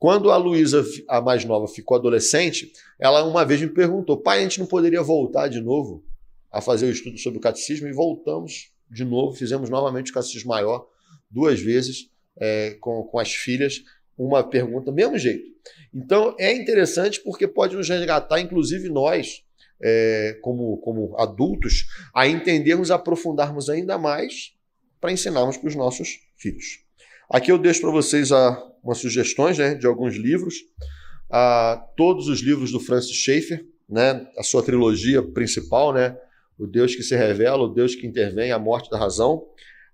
[0.00, 4.42] Quando a Luísa, a mais nova, ficou adolescente, ela uma vez me perguntou: pai, a
[4.42, 6.04] gente não poderia voltar de novo
[6.50, 7.86] a fazer o estudo sobre o catecismo?
[7.86, 10.86] E voltamos de novo, fizemos novamente o catecismo maior,
[11.30, 13.82] duas vezes, é, com, com as filhas,
[14.18, 15.44] uma pergunta, mesmo jeito.
[15.92, 19.42] Então é interessante porque pode nos resgatar, inclusive nós,
[19.82, 24.54] é, como, como adultos, a entendermos, aprofundarmos ainda mais
[25.00, 26.80] para ensinarmos para os nossos filhos.
[27.28, 30.54] Aqui eu deixo para vocês a, umas sugestões né, de alguns livros.
[31.28, 36.16] A, todos os livros do Francis Schaeffer, né, a sua trilogia principal, né,
[36.58, 39.44] O Deus que se revela, O Deus que intervém, A Morte da Razão,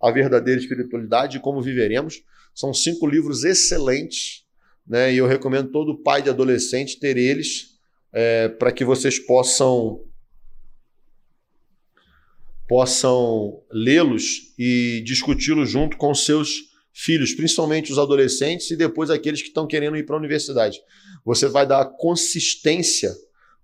[0.00, 2.22] A Verdadeira Espiritualidade e Como Viveremos.
[2.54, 4.42] São cinco livros excelentes
[4.86, 7.78] né, e eu recomendo todo pai de adolescente ter eles
[8.12, 10.04] é, para que vocês possam
[12.68, 19.48] possam lê-los e discuti-los junto com seus filhos, principalmente os adolescentes e depois aqueles que
[19.48, 20.78] estão querendo ir para a universidade.
[21.24, 23.14] Você vai dar consistência,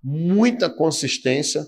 [0.03, 1.66] muita consistência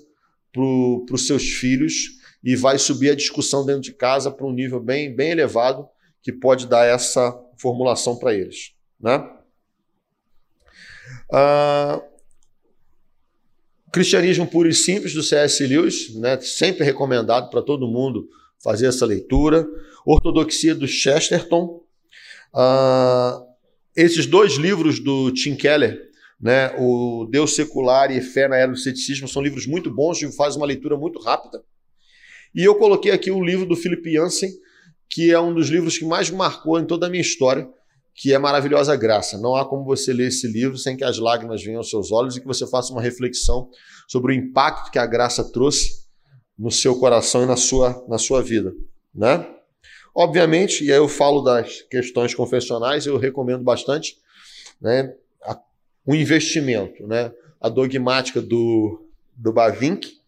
[0.52, 4.80] para os seus filhos e vai subir a discussão dentro de casa para um nível
[4.80, 5.86] bem, bem elevado
[6.22, 8.74] que pode dar essa formulação para eles.
[9.00, 9.22] Né?
[11.32, 12.02] Ah,
[13.92, 15.66] Cristianismo Puro e Simples, do C.S.
[15.66, 16.40] Lewis, né?
[16.40, 18.28] sempre recomendado para todo mundo
[18.62, 19.66] fazer essa leitura.
[20.06, 21.82] Ortodoxia do Chesterton.
[22.54, 23.50] Uh,
[23.96, 26.00] esses dois livros do Tim Keller,
[26.40, 30.32] né, o Deus Secular e Fé na Era do Ceticismo, são livros muito bons e
[30.34, 31.62] faz uma leitura muito rápida.
[32.54, 34.50] E eu coloquei aqui o livro do Philip Yancey,
[35.10, 37.68] que é um dos livros que mais marcou em toda a minha história,
[38.14, 39.38] que é Maravilhosa Graça.
[39.38, 42.36] Não há como você ler esse livro sem que as lágrimas venham aos seus olhos
[42.36, 43.68] e que você faça uma reflexão
[44.06, 46.06] sobre o impacto que a graça trouxe
[46.56, 48.72] no seu coração e na sua, na sua vida,
[49.14, 49.46] né?
[50.14, 54.16] Obviamente, e aí eu falo das questões confessionais, eu recomendo bastante
[54.80, 55.14] né,
[56.04, 57.32] o investimento, né?
[57.60, 59.06] A dogmática do,
[59.36, 60.19] do Bavinck,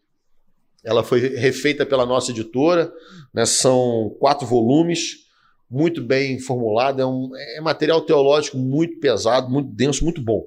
[0.84, 2.92] ela foi refeita pela nossa editora,
[3.32, 5.22] né, são quatro volumes,
[5.70, 10.44] muito bem formulado, é, um, é material teológico muito pesado, muito denso, muito bom.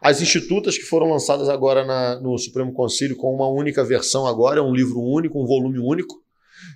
[0.00, 4.58] As institutas que foram lançadas agora na, no Supremo Conselho com uma única versão agora,
[4.58, 6.20] é um livro único, um volume único.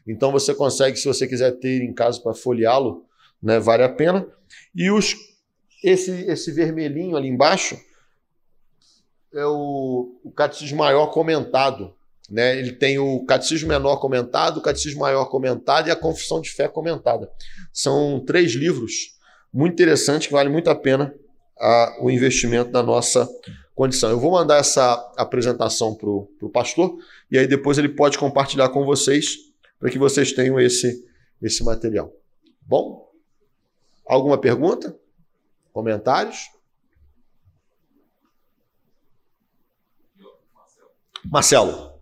[0.07, 3.05] Então você consegue, se você quiser ter em casa para folheá-lo,
[3.43, 4.27] né, vale a pena.
[4.73, 5.17] E os,
[5.83, 7.77] esse, esse vermelhinho ali embaixo
[9.35, 11.96] é o, o Catecismo Maior comentado.
[12.31, 12.59] Né?
[12.59, 16.69] Ele tem o Catecismo Menor comentado, o Catecismo Maior comentado e a Confissão de Fé
[16.69, 17.31] comentada.
[17.73, 19.17] São três livros
[19.53, 21.15] muito interessantes que vale muito a pena
[21.59, 23.29] a, o investimento da nossa
[23.75, 24.11] condição.
[24.11, 26.97] Eu vou mandar essa apresentação para o pastor
[27.31, 29.37] e aí depois ele pode compartilhar com vocês
[29.79, 31.05] para que vocês tenham esse,
[31.43, 32.13] esse material.
[32.63, 33.07] Bom?
[34.07, 34.97] Alguma pergunta?
[35.73, 36.51] Comentários?
[41.25, 41.96] Marcelo.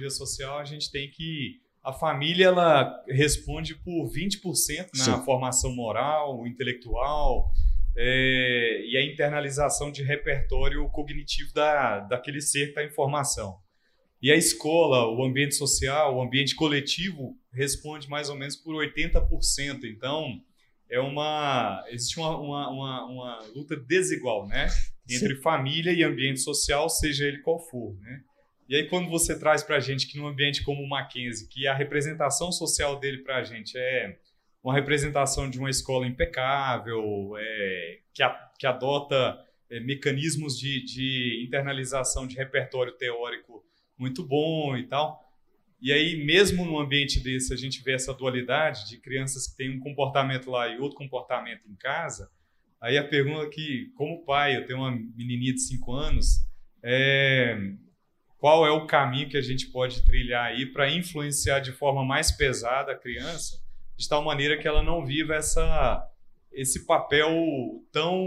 [0.00, 5.24] Psicologia social, a gente tem que a família ela responde por 20% na Sim.
[5.24, 7.50] formação moral, intelectual
[7.96, 13.58] é, e a internalização de repertório cognitivo da, daquele ser que está em formação.
[14.22, 19.84] E a escola, o ambiente social, o ambiente coletivo responde mais ou menos por 80%.
[19.84, 20.38] Então,
[20.90, 24.68] é uma existe uma, uma, uma, uma luta desigual, né?
[25.08, 25.40] Entre Sim.
[25.40, 28.22] família e ambiente social, seja ele qual for, né?
[28.70, 31.66] E aí, quando você traz para a gente que num ambiente como o Mackenzie, que
[31.66, 34.16] a representação social dele para a gente é
[34.62, 41.44] uma representação de uma escola impecável, é, que, a, que adota é, mecanismos de, de
[41.44, 43.64] internalização de repertório teórico
[43.98, 45.20] muito bom e tal.
[45.82, 49.76] E aí, mesmo num ambiente desse, a gente vê essa dualidade de crianças que têm
[49.76, 52.30] um comportamento lá e outro comportamento em casa.
[52.80, 56.46] Aí a pergunta que, como pai, eu tenho uma menininha de 5 anos,
[56.84, 57.72] é,
[58.40, 62.32] qual é o caminho que a gente pode trilhar aí para influenciar de forma mais
[62.32, 63.62] pesada a criança,
[63.98, 66.10] de tal maneira que ela não viva essa,
[66.50, 67.30] esse papel
[67.92, 68.26] tão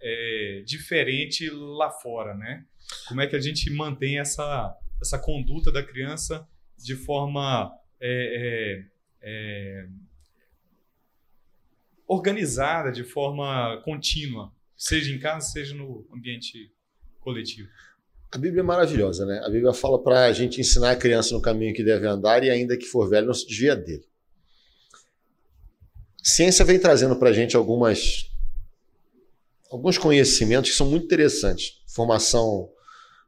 [0.00, 2.64] é, diferente lá fora, né?
[3.08, 8.84] Como é que a gente mantém essa, essa conduta da criança de forma é,
[9.20, 9.88] é, é
[12.06, 16.72] organizada, de forma contínua, seja em casa, seja no ambiente
[17.18, 17.68] coletivo?
[18.32, 19.42] A Bíblia é maravilhosa, né?
[19.44, 22.48] A Bíblia fala para a gente ensinar a criança no caminho que deve andar e
[22.48, 24.06] ainda que for velho, não se desvia dele.
[26.22, 28.30] Ciência vem trazendo para a gente algumas,
[29.70, 31.82] alguns conhecimentos que são muito interessantes.
[31.94, 32.70] Formação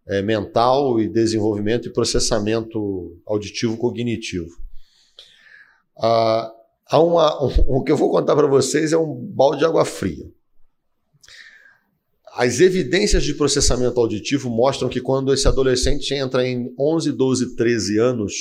[0.07, 4.57] é, mental e desenvolvimento e processamento auditivo cognitivo.
[5.99, 6.51] Ah,
[6.87, 9.85] há uma, um, o que eu vou contar para vocês é um balde de água
[9.85, 10.33] fria.
[12.37, 17.99] As evidências de processamento auditivo mostram que quando esse adolescente entra em 11, 12, 13
[17.99, 18.35] anos,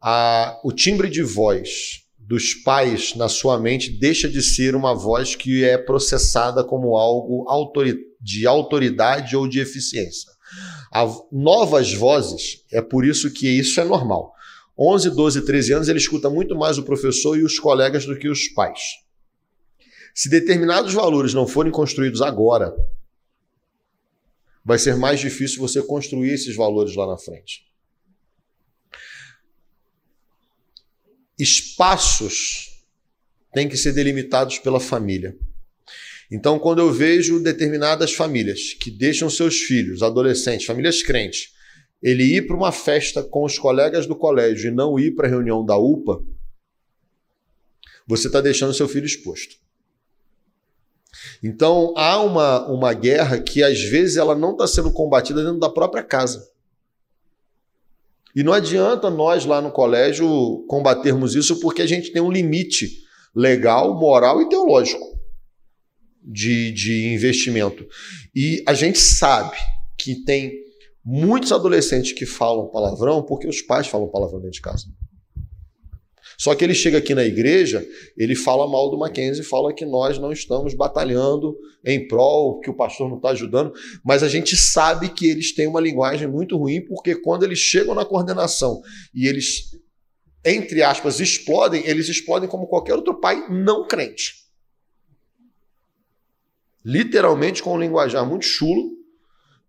[0.00, 5.34] a, o timbre de voz dos pais na sua mente deixa de ser uma voz
[5.34, 10.30] que é processada como algo autori de autoridade ou de eficiência.
[10.92, 14.32] A, novas vozes, é por isso que isso é normal.
[14.78, 18.28] 11, 12, 13 anos, ele escuta muito mais o professor e os colegas do que
[18.28, 18.80] os pais.
[20.16, 22.74] Se determinados valores não forem construídos agora,
[24.64, 27.66] vai ser mais difícil você construir esses valores lá na frente.
[31.38, 32.82] Espaços
[33.52, 35.36] têm que ser delimitados pela família.
[36.30, 41.52] Então, quando eu vejo determinadas famílias que deixam seus filhos, adolescentes, famílias crentes,
[42.02, 45.30] ele ir para uma festa com os colegas do colégio e não ir para a
[45.30, 46.24] reunião da UPA,
[48.06, 49.65] você está deixando seu filho exposto.
[51.42, 55.70] Então há uma, uma guerra que às vezes ela não está sendo combatida dentro da
[55.70, 56.48] própria casa.
[58.34, 62.90] E não adianta nós lá no colégio combatermos isso porque a gente tem um limite
[63.34, 65.18] legal, moral e teológico
[66.22, 67.86] de, de investimento.
[68.34, 69.56] E a gente sabe
[69.98, 70.52] que tem
[71.04, 74.86] muitos adolescentes que falam palavrão porque os pais falam palavrão dentro de casa.
[76.38, 80.18] Só que ele chega aqui na igreja, ele fala mal do Mackenzie, fala que nós
[80.18, 83.72] não estamos batalhando em prol, que o pastor não está ajudando,
[84.04, 87.94] mas a gente sabe que eles têm uma linguagem muito ruim, porque quando eles chegam
[87.94, 88.82] na coordenação
[89.14, 89.78] e eles,
[90.44, 94.46] entre aspas, explodem, eles explodem como qualquer outro pai não crente.
[96.84, 98.96] Literalmente com um linguajar muito chulo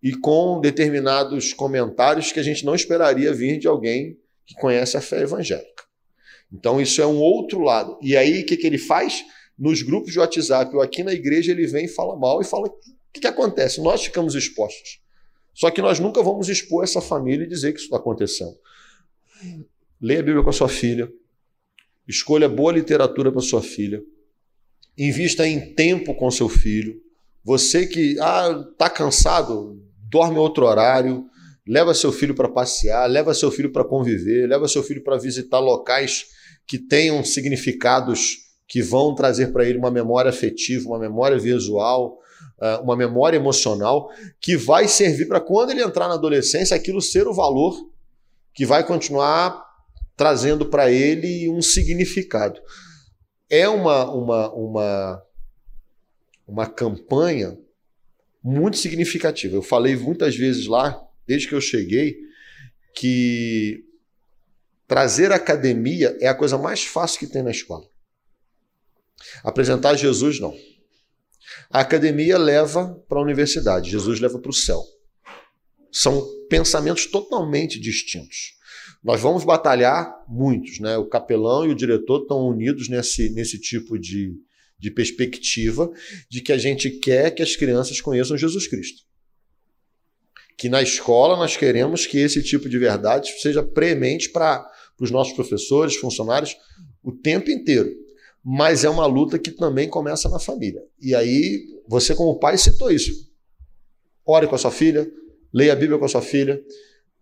[0.03, 5.01] e com determinados comentários que a gente não esperaria vir de alguém que conhece a
[5.01, 5.86] fé evangélica.
[6.51, 7.97] Então isso é um outro lado.
[8.01, 9.23] E aí o que, que ele faz?
[9.57, 12.67] Nos grupos de WhatsApp ou aqui na igreja ele vem e fala mal e fala
[12.67, 12.79] o
[13.11, 13.81] que, que acontece?
[13.81, 14.99] Nós ficamos expostos.
[15.53, 18.55] Só que nós nunca vamos expor essa família e dizer que isso está acontecendo.
[19.99, 21.11] Leia a Bíblia com a sua filha.
[22.07, 24.01] Escolha boa literatura para sua filha.
[24.97, 27.01] Invista em tempo com seu filho.
[27.43, 31.27] Você que ah, tá cansado, dorme outro horário,
[31.65, 35.59] leva seu filho para passear, leva seu filho para conviver, leva seu filho para visitar
[35.59, 36.27] locais
[36.67, 42.19] que tenham significados que vão trazer para ele uma memória afetiva, uma memória visual,
[42.59, 44.09] ah, uma memória emocional,
[44.41, 47.89] que vai servir para quando ele entrar na adolescência aquilo ser o valor
[48.53, 49.63] que vai continuar
[50.17, 52.59] trazendo para ele um significado.
[53.49, 55.23] É uma, uma, uma,
[56.45, 57.57] uma campanha
[58.43, 59.55] muito significativa.
[59.55, 62.17] Eu falei muitas vezes lá, desde que eu cheguei,
[62.95, 63.86] que
[64.87, 67.85] Trazer academia é a coisa mais fácil que tem na escola.
[69.43, 70.55] Apresentar Jesus, não.
[71.69, 74.81] A academia leva para a universidade, Jesus leva para o céu.
[75.91, 78.57] São pensamentos totalmente distintos.
[79.03, 80.97] Nós vamos batalhar muitos, né?
[80.97, 84.33] O capelão e o diretor estão unidos nesse, nesse tipo de,
[84.79, 85.91] de perspectiva
[86.29, 89.03] de que a gente quer que as crianças conheçam Jesus Cristo.
[90.57, 94.67] Que na escola nós queremos que esse tipo de verdade seja premente para
[94.99, 96.57] os nossos professores, funcionários,
[97.03, 97.89] o tempo inteiro.
[98.43, 100.81] Mas é uma luta que também começa na família.
[101.01, 103.11] E aí, você, como pai, citou isso.
[104.25, 105.09] Ore com a sua filha,
[105.53, 106.61] leia a Bíblia com a sua filha,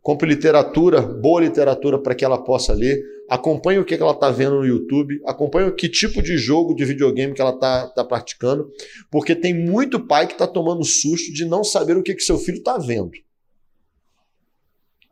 [0.02, 4.58] compre literatura, boa literatura para que ela possa ler, acompanhe o que ela está vendo
[4.58, 8.72] no YouTube, acompanhe que tipo de jogo de videogame que ela está tá praticando,
[9.10, 12.38] porque tem muito pai que está tomando susto de não saber o que, que seu
[12.38, 13.12] filho está vendo.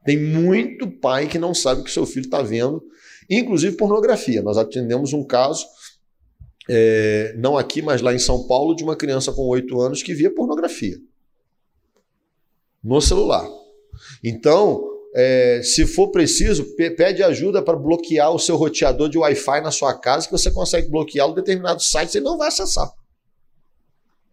[0.04, 2.84] Tem muito pai que não sabe o que seu filho está vendo,
[3.30, 4.42] inclusive pornografia.
[4.42, 5.66] Nós atendemos um caso,
[6.70, 10.14] é, não aqui, mas lá em São Paulo, de uma criança com 8 anos que
[10.14, 10.98] via pornografia
[12.84, 13.48] no celular.
[14.24, 14.84] Então,
[15.16, 19.98] é, se for preciso, pede ajuda para bloquear o seu roteador de Wi-Fi na sua
[19.98, 22.92] casa, que você consegue bloqueá-lo determinados sites, ele não vai acessar.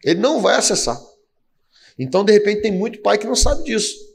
[0.02, 0.98] Ele não vai acessar.
[1.98, 4.09] Então, de repente, tem muito pai que não sabe disso.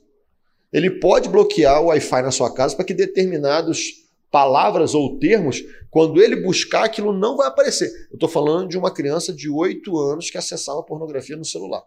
[0.71, 6.21] Ele pode bloquear o Wi-Fi na sua casa para que determinados palavras ou termos, quando
[6.21, 7.89] ele buscar, aquilo não vai aparecer.
[8.09, 11.83] Eu estou falando de uma criança de 8 anos que acessava pornografia no celular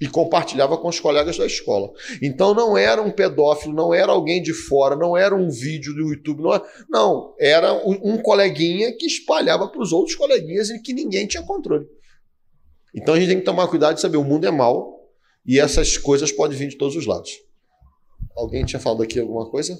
[0.00, 1.90] e compartilhava com os colegas da escola.
[2.20, 6.12] Então não era um pedófilo, não era alguém de fora, não era um vídeo do
[6.12, 10.80] YouTube, não, era, não, era um, um coleguinha que espalhava para os outros coleguinhas e
[10.80, 11.86] que ninguém tinha controle.
[12.94, 14.93] Então a gente tem que tomar cuidado de saber o mundo é mau
[15.46, 17.30] e essas coisas podem vir de todos os lados.
[18.36, 19.78] Alguém tinha falado aqui alguma coisa?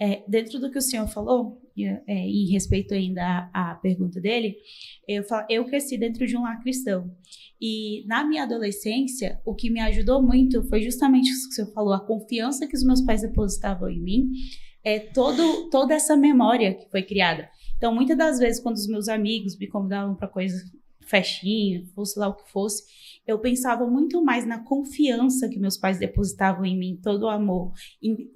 [0.00, 4.56] É, dentro do que o senhor falou, é, em respeito ainda à, à pergunta dele,
[5.06, 7.14] eu, falo, eu cresci dentro de um lar cristão.
[7.60, 11.72] E na minha adolescência, o que me ajudou muito foi justamente isso que o senhor
[11.72, 14.30] falou, a confiança que os meus pais depositavam em mim,
[14.82, 17.48] é todo, toda essa memória que foi criada.
[17.82, 20.56] Então, muitas das vezes, quando os meus amigos me convidavam para coisa,
[21.00, 22.84] festinha, fosse lá o que fosse,
[23.26, 27.72] eu pensava muito mais na confiança que meus pais depositavam em mim, todo o amor,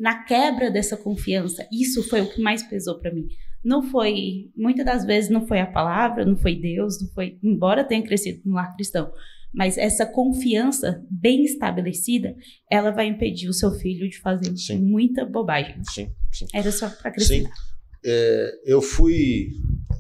[0.00, 1.64] na quebra dessa confiança.
[1.70, 3.28] Isso foi o que mais pesou para mim.
[3.62, 7.84] Não foi, muitas das vezes não foi a palavra, não foi Deus, não foi, embora
[7.84, 9.12] tenha crescido no lar cristão,
[9.54, 12.34] mas essa confiança bem estabelecida,
[12.68, 14.82] ela vai impedir o seu filho de fazer sim.
[14.82, 15.76] muita bobagem.
[15.84, 16.46] Sim, sim.
[16.52, 17.44] Era só para crescer.
[17.44, 17.75] Sim.
[18.04, 19.50] É, eu fui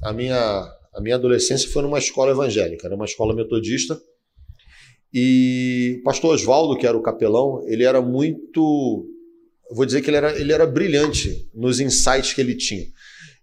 [0.02, 4.00] a minha a minha adolescência foi numa escola evangélica, era uma escola metodista
[5.18, 9.08] e o pastor Oswaldo, que era o capelão, ele era muito.
[9.70, 12.86] Vou dizer que ele era, ele era brilhante nos insights que ele tinha.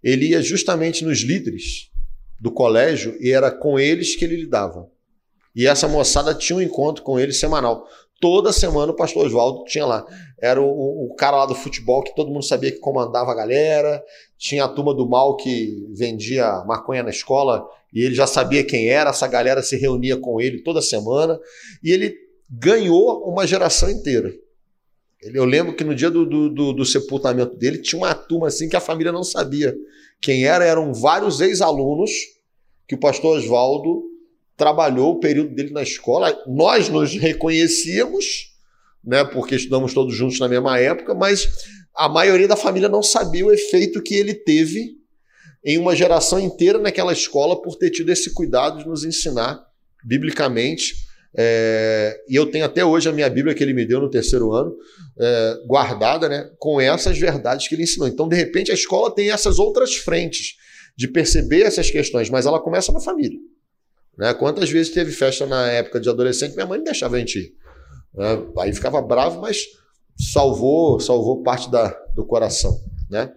[0.04, 1.89] Ele ia justamente nos líderes
[2.39, 4.88] do colégio e era com eles que ele lidava.
[5.56, 7.88] E essa moçada tinha um encontro com ele semanal.
[8.24, 10.05] Toda semana o pastor Oswaldo tinha lá.
[10.41, 10.65] Era o,
[11.11, 14.01] o, cara lá do futebol que todo mundo sabia que comandava a galera.
[14.38, 18.88] Tinha a turma do mal que vendia maconha na escola e ele já sabia quem
[18.88, 21.38] era, essa galera se reunia com ele toda semana,
[21.84, 22.15] e ele
[22.49, 24.34] ganhou uma geração inteira.
[25.21, 28.76] Eu lembro que no dia do, do, do, sepultamento dele tinha uma turma assim que
[28.78, 29.76] a família não sabia
[30.21, 32.09] quem era, eram vários ex-alunos
[32.88, 34.12] que o pastor Oswaldo
[34.56, 36.38] trabalhou o período dele na escola.
[36.47, 38.54] Nós nos reconhecíamos,
[39.04, 41.47] né, porque estudamos todos juntos na mesma época, mas
[41.95, 44.97] a maioria da família não sabia o efeito que ele teve
[45.66, 49.63] em uma geração inteira naquela escola por ter tido esse cuidado de nos ensinar
[50.04, 50.93] biblicamente.
[51.36, 54.51] É, e eu tenho até hoje a minha Bíblia que ele me deu no terceiro
[54.51, 54.75] ano,
[55.20, 58.08] é, guardada né, com essas verdades que ele ensinou.
[58.08, 60.58] Então, de repente, a escola tem essas outras frentes
[60.96, 63.39] de perceber essas questões, mas ela começa na família.
[64.17, 64.33] Né?
[64.33, 67.55] Quantas vezes teve festa na época de adolescente, minha mãe não deixava a gente ir.
[68.13, 68.45] Né?
[68.59, 69.65] Aí ficava bravo, mas
[70.17, 72.79] salvou, salvou parte da, do coração.
[73.09, 73.33] Né?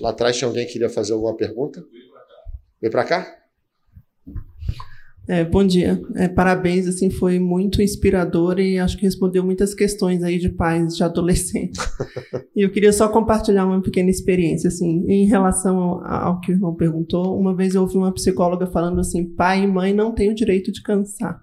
[0.00, 1.82] Lá atrás tinha alguém que queria fazer alguma pergunta?
[2.80, 3.36] Vem para cá?
[5.28, 6.00] É, bom dia.
[6.14, 10.96] É, parabéns, assim, foi muito inspirador e acho que respondeu muitas questões aí de pais,
[10.96, 11.78] de adolescentes.
[12.56, 16.74] e eu queria só compartilhar uma pequena experiência, assim, em relação ao que o irmão
[16.74, 17.38] perguntou.
[17.38, 20.72] Uma vez eu ouvi uma psicóloga falando assim, pai e mãe não têm o direito
[20.72, 21.42] de cansar.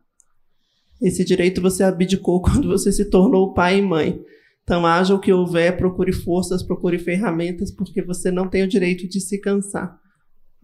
[1.00, 4.20] Esse direito você abdicou quando você se tornou pai e mãe.
[4.64, 9.08] Então, haja o que houver, procure forças, procure ferramentas, porque você não tem o direito
[9.08, 9.96] de se cansar.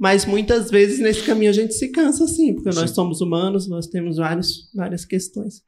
[0.01, 2.79] Mas muitas vezes nesse caminho a gente se cansa sim, porque sim.
[2.79, 5.61] nós somos humanos, nós temos vários, várias questões.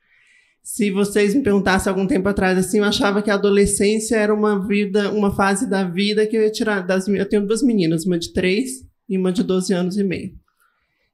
[0.64, 4.68] Se vocês me perguntassem algum tempo atrás assim, eu achava que a adolescência era uma
[4.68, 8.18] vida, uma fase da vida que eu ia tirar das eu tenho duas meninas, uma
[8.18, 10.34] de três e uma de 12 anos e meio.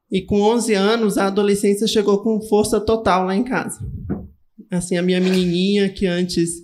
[0.09, 3.85] E com 11 anos a adolescência chegou com força total lá em casa
[4.71, 6.63] Assim, a minha menininha, que antes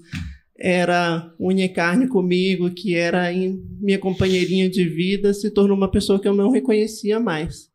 [0.57, 3.31] era unha e carne comigo, que era
[3.79, 7.69] minha companheirinha de vida, se tornou uma pessoa que eu não reconhecia mais.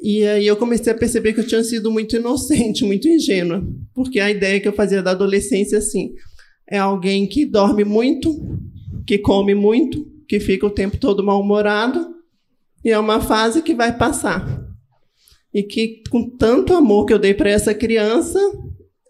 [0.00, 3.64] E aí eu comecei a perceber que eu tinha sido muito inocente, muito ingênua,
[3.94, 6.14] porque a ideia que eu fazia da adolescência assim,
[6.68, 8.34] é alguém que dorme muito,
[9.06, 12.14] que come muito, que fica o tempo todo mal-humorado,
[12.84, 14.66] e é uma fase que vai passar.
[15.54, 18.40] E que, com tanto amor que eu dei para essa criança,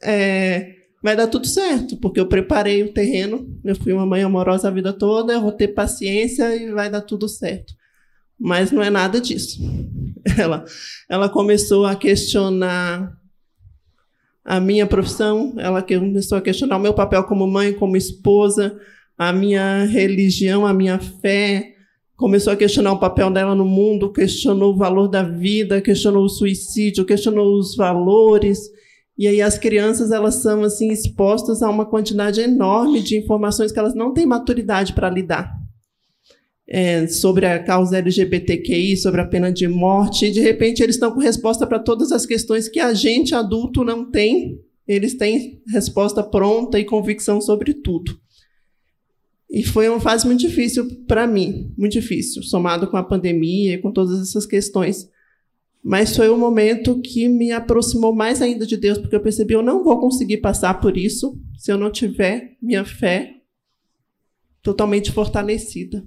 [0.02, 4.68] é, vai dar tudo certo, porque eu preparei o terreno, eu fui uma mãe amorosa
[4.68, 7.74] a vida toda, eu vou ter paciência e vai dar tudo certo.
[8.38, 9.60] Mas não é nada disso.
[10.38, 10.64] Ela,
[11.10, 13.12] ela começou a questionar
[14.44, 18.78] a minha profissão, ela começou a questionar o meu papel como mãe, como esposa,
[19.18, 21.74] a minha religião, a minha fé,
[22.16, 26.28] começou a questionar o papel dela no mundo, questionou o valor da vida, questionou o
[26.28, 28.70] suicídio, questionou os valores.
[29.18, 33.78] E aí as crianças elas são assim expostas a uma quantidade enorme de informações que
[33.78, 35.52] elas não têm maturidade para lidar.
[36.66, 41.12] É, sobre a causa LGBTQI, sobre a pena de morte, e de repente eles estão
[41.12, 44.58] com resposta para todas as questões que a gente adulto não tem.
[44.88, 48.18] Eles têm resposta pronta e convicção sobre tudo.
[49.52, 53.78] E foi uma fase muito difícil para mim, muito difícil, somado com a pandemia e
[53.78, 55.06] com todas essas questões.
[55.82, 59.62] Mas foi um momento que me aproximou mais ainda de Deus, porque eu percebi eu
[59.62, 63.34] não vou conseguir passar por isso se eu não tiver minha fé
[64.62, 66.06] totalmente fortalecida.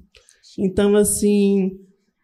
[0.57, 1.72] Então, assim,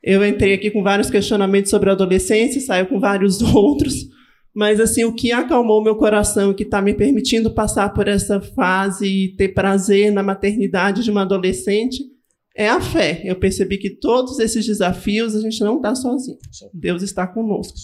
[0.01, 4.07] eu entrei aqui com vários questionamentos sobre a adolescência, saio com vários outros,
[4.53, 9.05] mas assim, o que acalmou meu coração, que está me permitindo passar por essa fase
[9.05, 12.03] e ter prazer na maternidade de uma adolescente,
[12.55, 13.21] é a fé.
[13.23, 16.37] Eu percebi que todos esses desafios a gente não está sozinho.
[16.73, 17.77] Deus está conosco.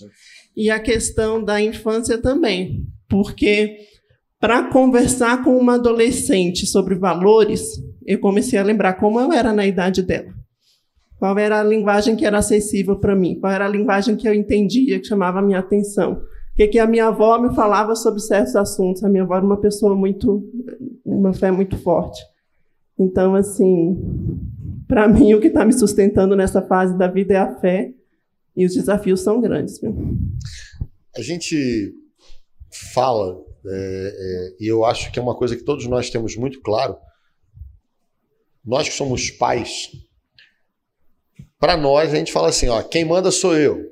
[0.56, 3.78] E a questão da infância também, porque
[4.40, 9.66] para conversar com uma adolescente sobre valores, eu comecei a lembrar como eu era na
[9.66, 10.34] idade dela.
[11.18, 13.40] Qual era a linguagem que era acessível para mim?
[13.40, 16.22] Qual era a linguagem que eu entendia, que chamava a minha atenção?
[16.58, 19.04] que, que a minha avó me falava sobre certos assuntos.
[19.04, 20.44] A minha avó era uma pessoa muito,
[21.06, 22.20] uma fé muito forte.
[23.00, 23.96] Então, assim,
[24.88, 27.94] para mim, o que está me sustentando nessa fase da vida é a fé
[28.56, 29.80] e os desafios são grandes.
[29.80, 29.96] Viu?
[31.16, 31.94] A gente
[32.94, 36.62] fala, é, é, e eu acho que é uma coisa que todos nós temos muito
[36.62, 36.96] claro.
[38.64, 39.92] Nós que somos pais,
[41.60, 43.86] para nós a gente fala assim: ó, quem manda sou eu.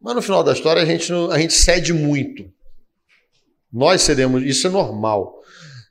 [0.00, 2.52] Mas no final da história a gente, a gente cede muito.
[3.72, 5.40] Nós cedemos, isso é normal.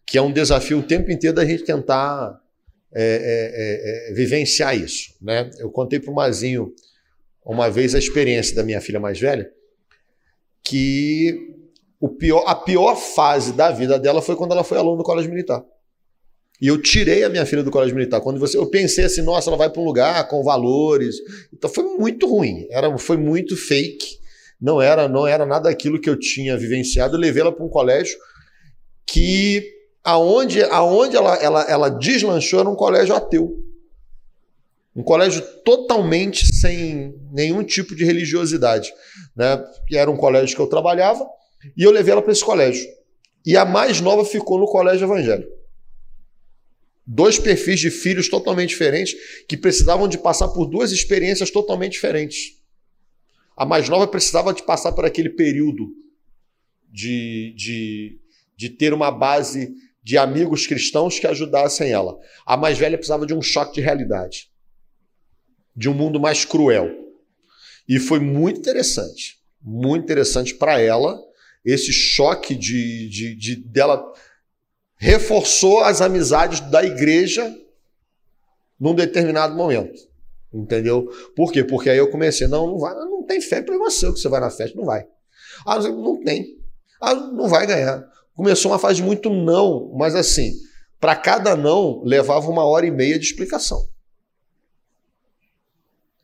[0.06, 2.40] Que é um desafio o tempo inteiro da gente tentar
[2.94, 5.14] é, é, é, é vivenciar isso.
[5.22, 5.50] Né?
[5.60, 6.74] Eu contei para o Mazinho
[7.46, 9.50] uma vez a experiência da minha filha mais velha,
[10.64, 11.56] que
[12.00, 15.32] o pior, a pior fase da vida dela foi quando ela foi aluna do colégio
[15.32, 15.64] militar.
[16.62, 18.22] E eu tirei a minha filha do colégio militar.
[18.22, 21.16] Quando você, eu pensei assim, nossa, ela vai para um lugar com valores.
[21.52, 22.68] Então foi muito ruim.
[22.70, 24.20] Era, foi muito fake.
[24.62, 27.16] Não era, não era nada aquilo que eu tinha vivenciado.
[27.16, 28.16] Eu levei ela para um colégio
[29.08, 33.58] que aonde, aonde ela, ela, ela deslanchou era um colégio ateu.
[34.96, 38.92] Um colégio totalmente sem nenhum tipo de religiosidade.
[39.36, 39.64] Né?
[39.88, 41.26] Que era um colégio que eu trabalhava,
[41.78, 42.86] e eu levei ela para esse colégio.
[43.46, 45.52] E a mais nova ficou no colégio evangélico.
[47.06, 49.16] Dois perfis de filhos totalmente diferentes
[49.48, 52.62] que precisavam de passar por duas experiências totalmente diferentes.
[53.56, 55.90] A mais nova precisava de passar por aquele período
[56.90, 58.20] de, de,
[58.56, 59.74] de ter uma base
[60.04, 62.18] de amigos cristãos que ajudassem ela.
[62.46, 64.52] A mais velha precisava de um choque de realidade,
[65.76, 66.90] de um mundo mais cruel.
[67.88, 71.20] E foi muito interessante, muito interessante para ela
[71.64, 74.04] esse choque de, de, de dela
[74.98, 77.56] reforçou as amizades da igreja
[78.80, 80.00] num determinado momento.
[80.54, 81.08] Entendeu?
[81.36, 81.64] Por quê?
[81.64, 84.42] Porque aí eu comecei, não, não vai, não tem fé, problema seu que você vai
[84.42, 85.08] na festa, não vai.
[85.66, 86.58] Ah, não tem.
[87.00, 88.06] Ah, não vai ganhar.
[88.42, 90.52] Começou uma fase muito não, mas assim,
[91.00, 93.88] para cada não levava uma hora e meia de explicação.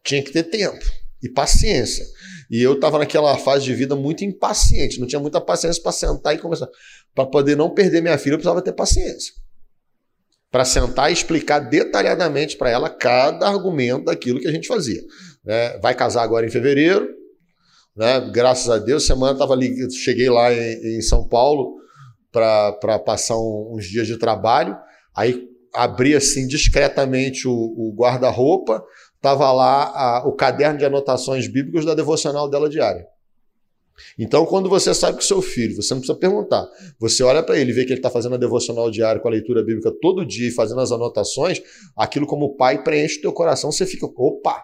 [0.04, 0.84] Tinha que ter tempo
[1.22, 2.04] e paciência.
[2.50, 6.34] E eu estava naquela fase de vida muito impaciente, não tinha muita paciência para sentar
[6.34, 6.68] e conversar.
[7.14, 9.36] Para poder não perder minha filha, eu precisava ter paciência.
[10.50, 15.04] Para sentar e explicar detalhadamente para ela cada argumento daquilo que a gente fazia.
[15.46, 15.78] Né?
[15.84, 17.08] Vai casar agora em fevereiro,
[17.96, 18.28] né?
[18.34, 19.06] graças a Deus.
[19.06, 21.77] Semana estava ali, cheguei lá em, em São Paulo
[22.38, 24.78] para passar um, uns dias de trabalho.
[25.16, 28.84] Aí abri assim discretamente o, o guarda-roupa,
[29.18, 33.06] Estava lá a, o caderno de anotações bíblicas da devocional dela diária.
[34.18, 36.68] Então, quando você sabe que o seu filho, você não precisa perguntar,
[37.00, 39.64] você olha para ele, vê que ele está fazendo a devocional diária com a leitura
[39.64, 41.60] bíblica todo dia e fazendo as anotações,
[41.96, 44.64] aquilo como pai preenche o teu coração, você fica, opa,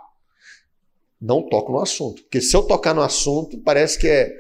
[1.20, 2.22] não toco no assunto.
[2.22, 4.32] Porque se eu tocar no assunto, parece que é.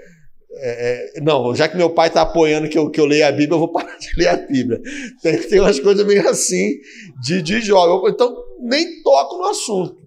[0.56, 3.32] É, é não, já que meu pai está apoiando que eu, que eu leia a
[3.32, 4.82] Bíblia, eu vou parar de ler a Bíblia.
[5.22, 6.78] Tem, tem umas coisas meio assim
[7.22, 8.08] de, de jogo.
[8.10, 9.98] Então, nem toco no assunto.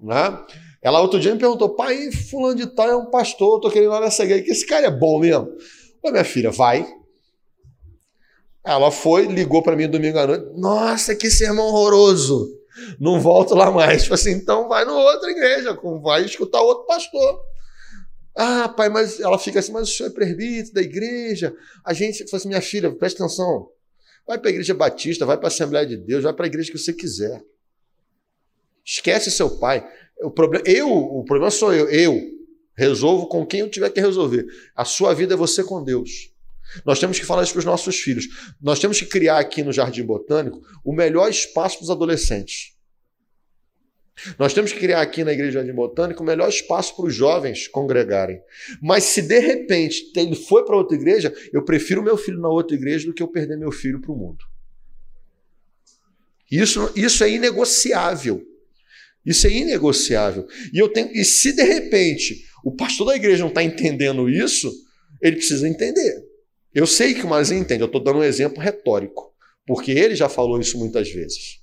[0.00, 0.38] Né?
[0.82, 3.94] Ela outro dia me perguntou, pai, fulano de tal é um pastor, eu tô querendo
[3.94, 5.48] ir nessa igreja, que esse cara é bom mesmo.
[6.02, 6.86] Ô, minha filha, vai.
[8.64, 12.58] Ela foi, ligou para mim domingo à noite, nossa, que sermão horroroso.
[13.00, 14.02] Não volto lá mais.
[14.02, 17.40] Tipo assim, então vai no outra igreja, vai escutar outro pastor.
[18.40, 21.52] Ah, pai, mas ela fica assim, mas o senhor é presbítero da igreja.
[21.84, 23.68] A gente, fala assim, minha filha, presta atenção.
[24.24, 26.70] Vai para a igreja batista, vai para a Assembleia de Deus, vai para a igreja
[26.70, 27.42] que você quiser.
[28.84, 29.84] Esquece seu pai.
[30.22, 31.90] O problema, eu, o problema sou eu.
[31.90, 32.16] Eu
[32.76, 34.46] resolvo com quem eu tiver que resolver.
[34.76, 36.32] A sua vida é você com Deus.
[36.86, 38.28] Nós temos que falar isso para os nossos filhos.
[38.62, 42.77] Nós temos que criar aqui no Jardim Botânico o melhor espaço para os adolescentes.
[44.38, 47.68] Nós temos que criar aqui na Igreja Jardim Botânico o melhor espaço para os jovens
[47.68, 48.40] congregarem.
[48.82, 52.76] Mas se de repente ele foi para outra igreja, eu prefiro meu filho na outra
[52.76, 54.44] igreja do que eu perder meu filho para o mundo.
[56.50, 58.42] Isso, isso é inegociável.
[59.24, 60.46] Isso é inegociável.
[60.72, 64.72] E, eu tenho, e se de repente o pastor da igreja não está entendendo isso,
[65.20, 66.24] ele precisa entender.
[66.74, 69.34] Eu sei que o Mazinho entende, eu estou dando um exemplo retórico,
[69.66, 71.57] porque ele já falou isso muitas vezes.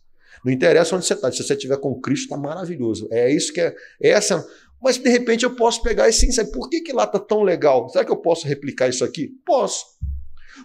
[0.46, 3.08] Não interessa onde você está, se você estiver com Cristo, está maravilhoso.
[3.12, 3.76] É isso que é.
[4.00, 4.48] é essa.
[4.80, 7.42] Mas de repente eu posso pegar e sim, sabe por que, que lá está tão
[7.42, 7.90] legal?
[7.90, 9.30] Será que eu posso replicar isso aqui?
[9.44, 9.84] Posso.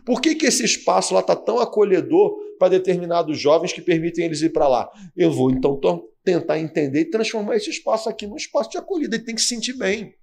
[0.05, 4.43] Por que, que esse espaço lá está tão acolhedor para determinados jovens que permitem eles
[4.43, 4.90] ir para lá?
[5.16, 5.81] Eu vou então
[6.23, 9.16] tentar entender e transformar esse espaço aqui num espaço de acolhida.
[9.16, 10.15] Ele tem que se sentir bem.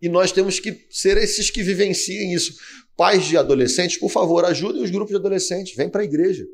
[0.00, 2.54] E nós temos que ser esses que vivenciem isso.
[2.96, 6.46] Pais de adolescentes, por favor, ajudem os grupos de adolescentes, vem para a igreja.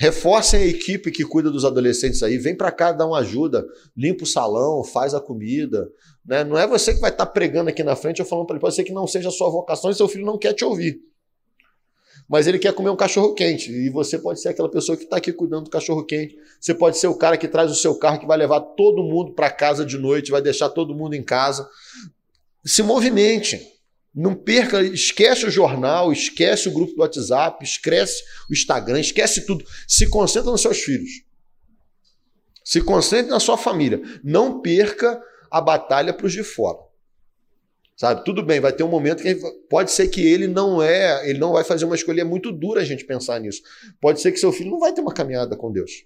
[0.00, 4.24] Reforcem a equipe que cuida dos adolescentes aí, vem para cá dar uma ajuda, limpa
[4.24, 5.92] o salão, faz a comida.
[6.24, 6.42] Né?
[6.42, 8.62] Não é você que vai estar tá pregando aqui na frente ou falando para ele,
[8.62, 11.02] pode ser que não seja a sua vocação e seu filho não quer te ouvir.
[12.26, 13.70] Mas ele quer comer um cachorro quente.
[13.70, 16.34] E você pode ser aquela pessoa que está aqui cuidando do cachorro quente.
[16.58, 19.34] Você pode ser o cara que traz o seu carro, que vai levar todo mundo
[19.34, 21.68] para casa de noite, vai deixar todo mundo em casa.
[22.64, 23.60] Se movimente.
[24.14, 29.64] Não perca, esquece o jornal, esquece o grupo do WhatsApp, esquece o Instagram, esquece tudo.
[29.86, 31.22] Se concentra nos seus filhos.
[32.64, 34.00] Se concentre na sua família.
[34.22, 35.20] Não perca
[35.50, 36.78] a batalha para os de fora.
[37.96, 38.24] Sabe?
[38.24, 39.34] Tudo bem, vai ter um momento que
[39.68, 42.84] pode ser que ele não é, ele não vai fazer uma escolha muito dura a
[42.84, 43.62] gente pensar nisso.
[44.00, 46.04] Pode ser que seu filho não vai ter uma caminhada com Deus.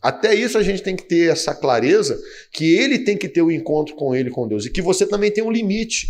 [0.00, 2.20] Até isso a gente tem que ter essa clareza
[2.52, 5.06] que ele tem que ter o um encontro com ele, com Deus, e que você
[5.06, 6.06] também tem um limite.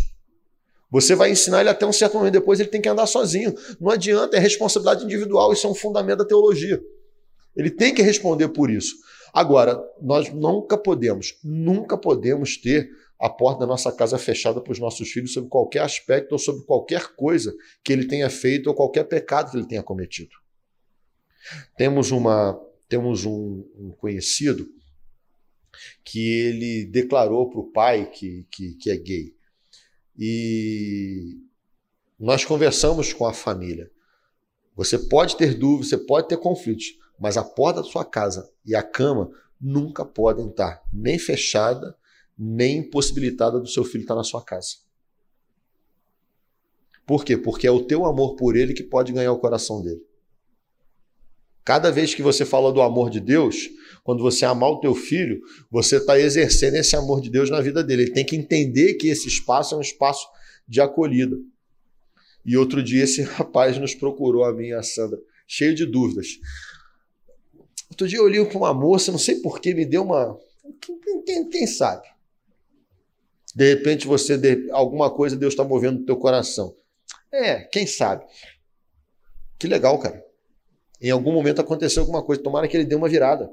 [0.91, 3.53] Você vai ensinar ele até um certo momento, depois ele tem que andar sozinho.
[3.79, 6.81] Não adianta, é responsabilidade individual, isso é um fundamento da teologia.
[7.55, 8.95] Ele tem que responder por isso.
[9.33, 12.89] Agora, nós nunca podemos, nunca podemos ter
[13.19, 16.65] a porta da nossa casa fechada para os nossos filhos sobre qualquer aspecto ou sobre
[16.65, 17.53] qualquer coisa
[17.83, 20.31] que ele tenha feito ou qualquer pecado que ele tenha cometido.
[21.77, 22.59] Temos uma
[22.89, 24.67] temos um, um conhecido
[26.03, 29.35] que ele declarou para o pai que, que, que é gay.
[30.17, 31.37] E
[32.19, 33.89] nós conversamos com a família.
[34.75, 38.75] Você pode ter dúvidas, você pode ter conflitos, mas a porta da sua casa e
[38.75, 39.29] a cama
[39.61, 41.95] nunca podem estar nem fechada,
[42.37, 44.77] nem impossibilitada do seu filho estar na sua casa.
[47.05, 47.37] Por quê?
[47.37, 50.08] Porque é o teu amor por ele que pode ganhar o coração dele.
[51.63, 53.69] Cada vez que você fala do amor de Deus,
[54.03, 57.83] quando você amar o teu filho, você está exercendo esse amor de Deus na vida
[57.83, 58.03] dele.
[58.03, 60.27] Ele tem que entender que esse espaço é um espaço
[60.67, 61.37] de acolhida.
[62.45, 66.39] E outro dia esse rapaz nos procurou, a mim e a Sandra, cheio de dúvidas.
[67.89, 70.39] Outro dia eu olhei para uma moça, não sei porquê, me deu uma.
[70.81, 72.07] Quem, quem, quem sabe?
[73.55, 74.39] De repente você,
[74.71, 76.75] alguma coisa Deus está movendo no teu coração.
[77.31, 78.25] É, quem sabe?
[79.57, 80.28] Que legal, cara.
[81.01, 82.41] Em algum momento aconteceu alguma coisa.
[82.41, 83.49] Tomara que ele dê uma virada.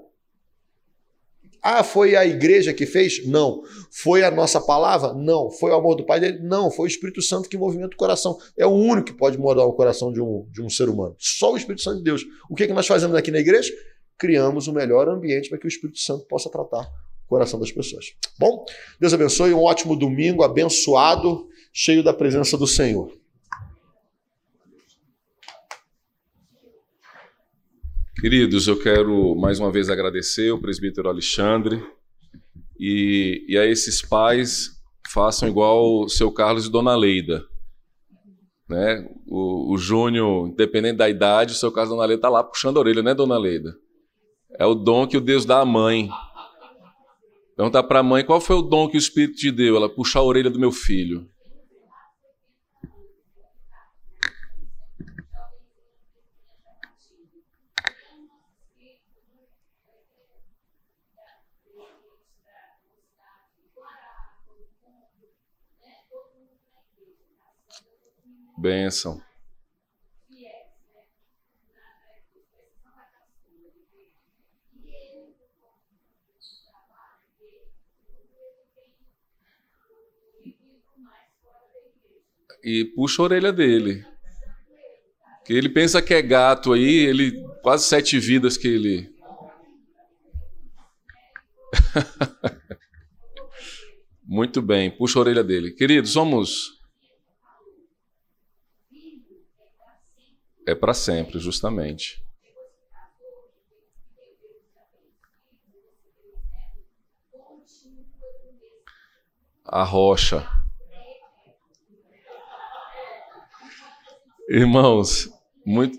[1.68, 3.26] Ah, foi a igreja que fez?
[3.26, 3.62] Não.
[3.90, 5.12] Foi a nossa palavra?
[5.14, 5.50] Não.
[5.50, 6.38] Foi o amor do Pai dele?
[6.40, 6.70] Não.
[6.70, 8.38] Foi o Espírito Santo que movimenta o coração.
[8.56, 11.16] É o único que pode mudar o coração de um, de um ser humano.
[11.18, 12.24] Só o Espírito Santo de Deus.
[12.48, 13.72] O que, é que nós fazemos aqui na igreja?
[14.16, 18.14] Criamos o melhor ambiente para que o Espírito Santo possa tratar o coração das pessoas.
[18.38, 18.64] Bom,
[19.00, 19.52] Deus abençoe.
[19.52, 23.10] Um ótimo domingo, abençoado, cheio da presença do Senhor.
[28.18, 31.84] Queridos, eu quero mais uma vez agradecer o presbítero Alexandre
[32.80, 34.70] e, e a esses pais
[35.12, 37.44] façam igual o seu Carlos e Dona Leida.
[38.66, 39.06] Né?
[39.26, 42.78] O, o Júnior, independente da idade, o seu Carlos e Dona Leida está lá puxando
[42.78, 43.76] a orelha, né, Dona Leida?
[44.58, 46.08] É o dom que o Deus dá à mãe.
[47.54, 49.76] Perguntar para a mãe qual foi o dom que o Espírito te deu.
[49.76, 51.28] Ela puxar a orelha do meu filho.
[68.66, 69.22] Bênção.
[82.64, 84.04] E puxa a orelha dele.
[85.44, 89.14] Que ele pensa que é gato aí, ele quase sete vidas que ele.
[94.26, 95.70] Muito bem, puxa a orelha dele.
[95.70, 96.75] Queridos, vamos
[100.66, 102.20] É para sempre, justamente.
[109.64, 110.44] A rocha.
[114.48, 115.28] Irmãos,
[115.64, 115.98] muito,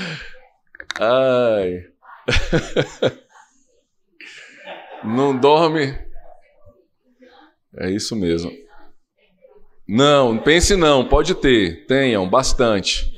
[1.01, 1.83] Ai.
[5.03, 5.97] Não dorme.
[7.75, 8.51] É isso mesmo.
[9.87, 13.11] Não, pense não, pode ter, tenham bastante.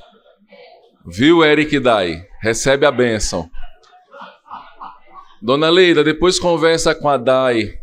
[1.05, 2.25] Viu, Eric Dai?
[2.41, 3.49] Recebe a bênção.
[5.41, 7.79] Dona Leida, depois conversa com a Dai.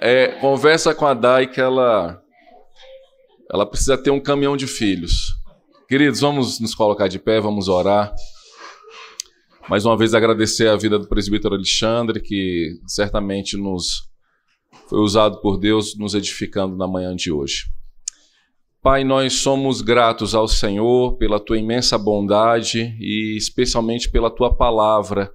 [0.00, 2.22] É, conversa com a Dai que ela
[3.50, 5.33] ela precisa ter um caminhão de filhos.
[5.86, 8.10] Queridos, vamos nos colocar de pé, vamos orar.
[9.68, 14.08] Mais uma vez agradecer a vida do presbítero Alexandre, que certamente nos
[14.88, 17.66] foi usado por Deus nos edificando na manhã de hoje.
[18.82, 25.30] Pai, nós somos gratos ao Senhor pela tua imensa bondade e especialmente pela tua palavra,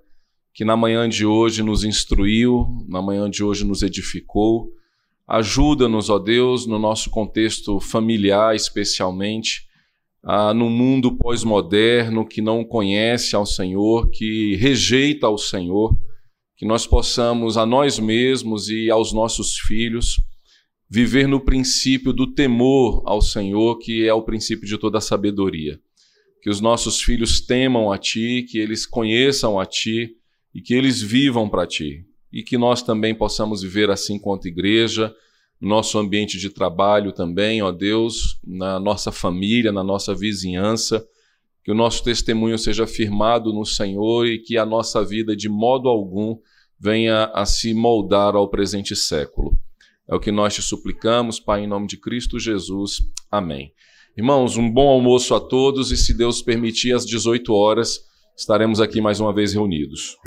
[0.52, 4.72] que na manhã de hoje nos instruiu, na manhã de hoje nos edificou.
[5.28, 9.69] Ajuda-nos, ó Deus, no nosso contexto familiar, especialmente,
[10.24, 15.98] ah, no mundo pós-moderno que não conhece ao Senhor, que rejeita ao Senhor,
[16.58, 20.18] que nós possamos a nós mesmos e aos nossos filhos
[20.90, 25.80] viver no princípio do temor ao Senhor, que é o princípio de toda a sabedoria.
[26.42, 30.16] Que os nossos filhos temam a Ti, que eles conheçam a Ti
[30.54, 32.06] e que eles vivam para Ti.
[32.32, 35.14] E que nós também possamos viver assim quanto igreja,
[35.60, 41.06] nosso ambiente de trabalho também, ó Deus, na nossa família, na nossa vizinhança,
[41.64, 45.90] que o nosso testemunho seja firmado no Senhor e que a nossa vida de modo
[45.90, 46.38] algum
[46.80, 49.58] venha a se moldar ao presente século.
[50.08, 53.02] É o que nós te suplicamos, Pai, em nome de Cristo Jesus.
[53.30, 53.74] Amém.
[54.18, 58.00] Irmãos, um bom almoço a todos e, se Deus permitir, às 18 horas
[58.36, 60.18] estaremos aqui mais uma vez reunidos.